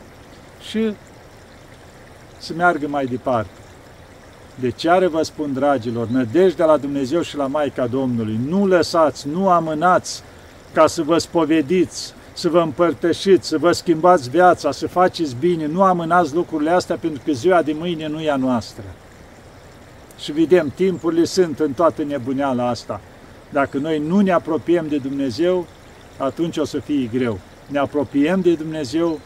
și 0.69 0.93
să 2.37 2.53
meargă 2.55 2.87
mai 2.87 3.05
departe. 3.05 3.49
De 4.59 4.71
ce 4.71 4.89
are 4.89 5.07
vă 5.07 5.21
spun, 5.21 5.53
dragilor, 5.53 6.07
nădejdea 6.07 6.65
la 6.65 6.77
Dumnezeu 6.77 7.21
și 7.21 7.37
la 7.37 7.47
Maica 7.47 7.87
Domnului. 7.87 8.39
Nu 8.47 8.67
lăsați, 8.67 9.27
nu 9.27 9.49
amânați 9.49 10.23
ca 10.73 10.87
să 10.87 11.03
vă 11.03 11.17
spovediți, 11.17 12.13
să 12.33 12.49
vă 12.49 12.59
împărtășiți, 12.59 13.47
să 13.47 13.57
vă 13.57 13.71
schimbați 13.71 14.29
viața, 14.29 14.71
să 14.71 14.87
faceți 14.87 15.35
bine. 15.39 15.65
Nu 15.65 15.83
amânați 15.83 16.33
lucrurile 16.33 16.69
astea 16.69 16.95
pentru 16.95 17.21
că 17.25 17.31
ziua 17.31 17.61
de 17.61 17.73
mâine 17.73 18.07
nu 18.07 18.21
e 18.21 18.31
a 18.31 18.35
noastră. 18.35 18.83
Și 20.17 20.31
vedem, 20.31 20.71
timpurile 20.75 21.23
sunt 21.23 21.59
în 21.59 21.73
toată 21.73 22.03
nebuneala 22.03 22.67
asta. 22.67 23.01
Dacă 23.49 23.77
noi 23.77 23.99
nu 23.99 24.19
ne 24.19 24.31
apropiem 24.31 24.87
de 24.87 24.97
Dumnezeu, 24.97 25.67
atunci 26.17 26.57
o 26.57 26.65
să 26.65 26.79
fie 26.79 27.09
greu. 27.13 27.39
Ne 27.67 27.79
apropiem 27.79 28.41
de 28.41 28.53
Dumnezeu, 28.53 29.19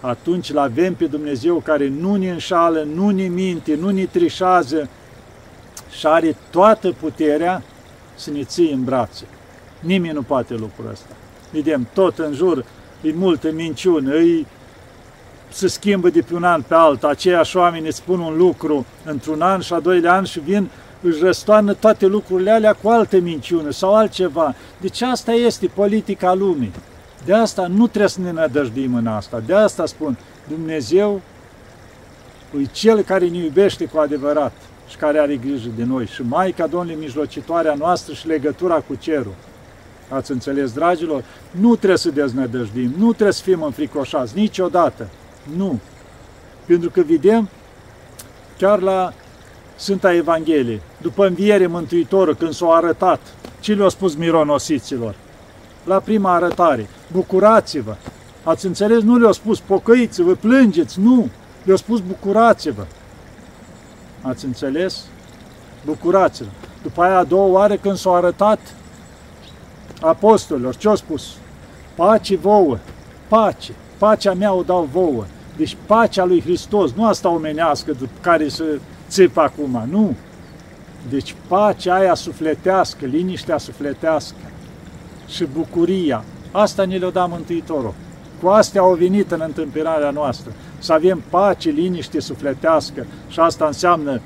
atunci 0.00 0.50
îl 0.50 0.58
avem 0.58 0.94
pe 0.94 1.04
Dumnezeu 1.06 1.56
care 1.56 1.88
nu 1.88 2.14
ne 2.14 2.30
înșală, 2.30 2.86
nu 2.94 3.10
ne 3.10 3.26
minte, 3.26 3.74
nu 3.74 3.90
ne 3.90 4.04
trișează 4.04 4.88
și 5.98 6.06
are 6.06 6.36
toată 6.50 6.92
puterea 6.92 7.62
să 8.14 8.30
ne 8.30 8.42
ții 8.42 8.72
în 8.72 8.84
brațe. 8.84 9.24
Nimeni 9.80 10.14
nu 10.14 10.22
poate 10.22 10.54
lucrul 10.54 10.88
ăsta 10.90 11.16
vedem 11.56 11.86
tot 11.92 12.18
în 12.18 12.32
jur, 12.32 12.64
e 13.02 13.12
multă 13.12 13.52
minciună, 13.52 14.14
îi 14.14 14.46
se 15.56 15.68
schimbă 15.68 16.08
de 16.08 16.20
pe 16.20 16.34
un 16.34 16.44
an 16.44 16.62
pe 16.62 16.74
altul, 16.74 17.08
aceiași 17.08 17.56
oameni 17.56 17.86
îți 17.86 17.96
spun 17.96 18.20
un 18.20 18.36
lucru 18.36 18.86
într-un 19.04 19.40
an 19.40 19.60
și 19.60 19.72
a 19.72 19.80
doilea 19.80 20.14
an 20.14 20.24
și 20.24 20.40
vin, 20.40 20.68
își 21.00 21.22
răstoarnă 21.22 21.74
toate 21.74 22.06
lucrurile 22.06 22.50
alea 22.50 22.72
cu 22.72 22.88
alte 22.88 23.18
minciună 23.18 23.70
sau 23.70 23.94
altceva. 23.94 24.54
Deci 24.80 25.02
asta 25.02 25.32
este 25.32 25.66
politica 25.66 26.34
lumii. 26.34 26.72
De 27.24 27.34
asta 27.34 27.66
nu 27.66 27.86
trebuie 27.86 28.08
să 28.08 28.20
ne 28.20 28.32
nădăjduim 28.32 28.94
în 28.94 29.06
asta. 29.06 29.42
De 29.46 29.54
asta 29.54 29.86
spun, 29.86 30.18
Dumnezeu 30.48 31.20
e 32.60 32.64
Cel 32.72 33.02
care 33.02 33.28
ne 33.28 33.38
iubește 33.38 33.84
cu 33.84 33.98
adevărat 33.98 34.52
și 34.88 34.96
care 34.96 35.18
are 35.18 35.36
grijă 35.36 35.68
de 35.76 35.84
noi. 35.84 36.06
Și 36.06 36.22
Maica 36.22 36.66
Domnului 36.66 37.00
mijlocitoarea 37.00 37.74
noastră 37.74 38.14
și 38.14 38.26
legătura 38.26 38.74
cu 38.74 38.94
cerul. 38.94 39.34
Ați 40.08 40.30
înțeles, 40.30 40.72
dragilor? 40.72 41.24
Nu 41.50 41.76
trebuie 41.76 41.98
să 41.98 42.10
deznădăjdim, 42.10 42.94
nu 42.98 43.12
trebuie 43.12 43.32
să 43.32 43.42
fim 43.42 43.62
înfricoșați, 43.62 44.38
niciodată. 44.38 45.08
Nu. 45.56 45.80
Pentru 46.66 46.90
că 46.90 47.02
vedem 47.06 47.48
chiar 48.58 48.80
la 48.80 49.12
Sfânta 49.76 50.14
Evanghelie, 50.14 50.80
după 51.00 51.26
înviere 51.26 51.66
Mântuitorul, 51.66 52.34
când 52.34 52.52
s-a 52.52 52.66
arătat, 52.66 53.20
ce 53.60 53.74
le-a 53.74 53.88
spus 53.88 54.14
mironosiților? 54.14 55.14
La 55.84 55.98
prima 55.98 56.34
arătare, 56.34 56.88
bucurați-vă! 57.12 57.96
Ați 58.42 58.66
înțeles? 58.66 59.02
Nu 59.02 59.16
le-a 59.16 59.32
spus 59.32 59.60
pocăiți-vă, 59.60 60.34
plângeți, 60.34 61.00
nu! 61.00 61.28
Le-a 61.62 61.76
spus 61.76 62.00
bucurați-vă! 62.00 62.86
Ați 64.22 64.44
înțeles? 64.44 65.04
Bucurați-vă! 65.84 66.50
După 66.82 67.02
aia 67.02 67.18
a 67.18 67.24
doua 67.24 67.46
oară 67.46 67.76
când 67.76 67.96
s-a 67.96 68.10
arătat 68.10 68.58
apostolilor, 70.00 70.76
ce 70.76 70.88
au 70.88 70.96
spus? 70.96 71.36
Pace 71.94 72.36
vouă, 72.36 72.78
pace, 73.28 73.74
pacea 73.98 74.34
mea 74.34 74.52
o 74.52 74.62
dau 74.62 74.88
vouă. 74.92 75.24
Deci 75.56 75.76
pacea 75.86 76.24
lui 76.24 76.40
Hristos, 76.40 76.92
nu 76.92 77.06
asta 77.06 77.28
omenească 77.28 77.92
după 77.92 78.18
care 78.20 78.48
să 78.48 78.64
țip 79.08 79.36
acum, 79.36 79.82
nu. 79.90 80.14
Deci 81.08 81.34
pacea 81.46 81.94
aia 81.94 82.14
sufletească, 82.14 83.06
liniștea 83.06 83.58
sufletească 83.58 84.36
și 85.28 85.44
bucuria, 85.52 86.24
asta 86.52 86.84
ne 86.84 86.96
le-a 86.96 87.10
dat 87.10 87.28
Mântuitorul. 87.28 87.94
Cu 88.42 88.48
astea 88.48 88.80
au 88.80 88.94
venit 88.94 89.30
în 89.30 89.40
întâmpinarea 89.44 90.10
noastră. 90.10 90.52
Să 90.78 90.92
avem 90.92 91.22
pace, 91.30 91.70
liniște 91.70 92.20
sufletească 92.20 93.06
și 93.28 93.40
asta 93.40 93.66
înseamnă 93.66 94.20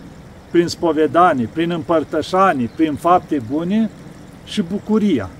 prin 0.50 0.66
spovedanie, 0.66 1.48
prin 1.52 1.70
împărtășanii, 1.70 2.70
prin 2.76 2.94
fapte 2.94 3.42
bune 3.50 3.90
și 4.44 4.62
bucuria. 4.62 5.30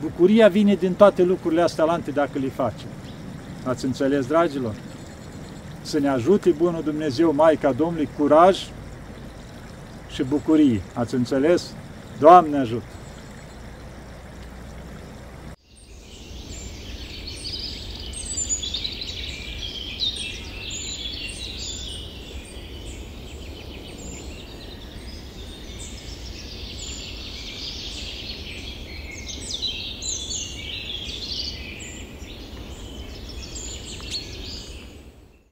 Bucuria 0.00 0.48
vine 0.48 0.74
din 0.74 0.92
toate 0.92 1.22
lucrurile 1.22 1.62
astea 1.62 1.84
alante 1.84 2.10
dacă 2.10 2.38
le 2.40 2.48
facem. 2.48 2.88
Ați 3.64 3.84
înțeles, 3.84 4.26
dragilor? 4.26 4.74
Să 5.82 5.98
ne 5.98 6.08
ajute 6.08 6.50
Bunul 6.50 6.82
Dumnezeu, 6.82 7.32
Maica 7.32 7.72
Domnului, 7.72 8.08
curaj 8.18 8.58
și 10.08 10.22
bucurie. 10.22 10.82
Ați 10.94 11.14
înțeles? 11.14 11.74
Doamne 12.18 12.58
ajută! 12.58 13.01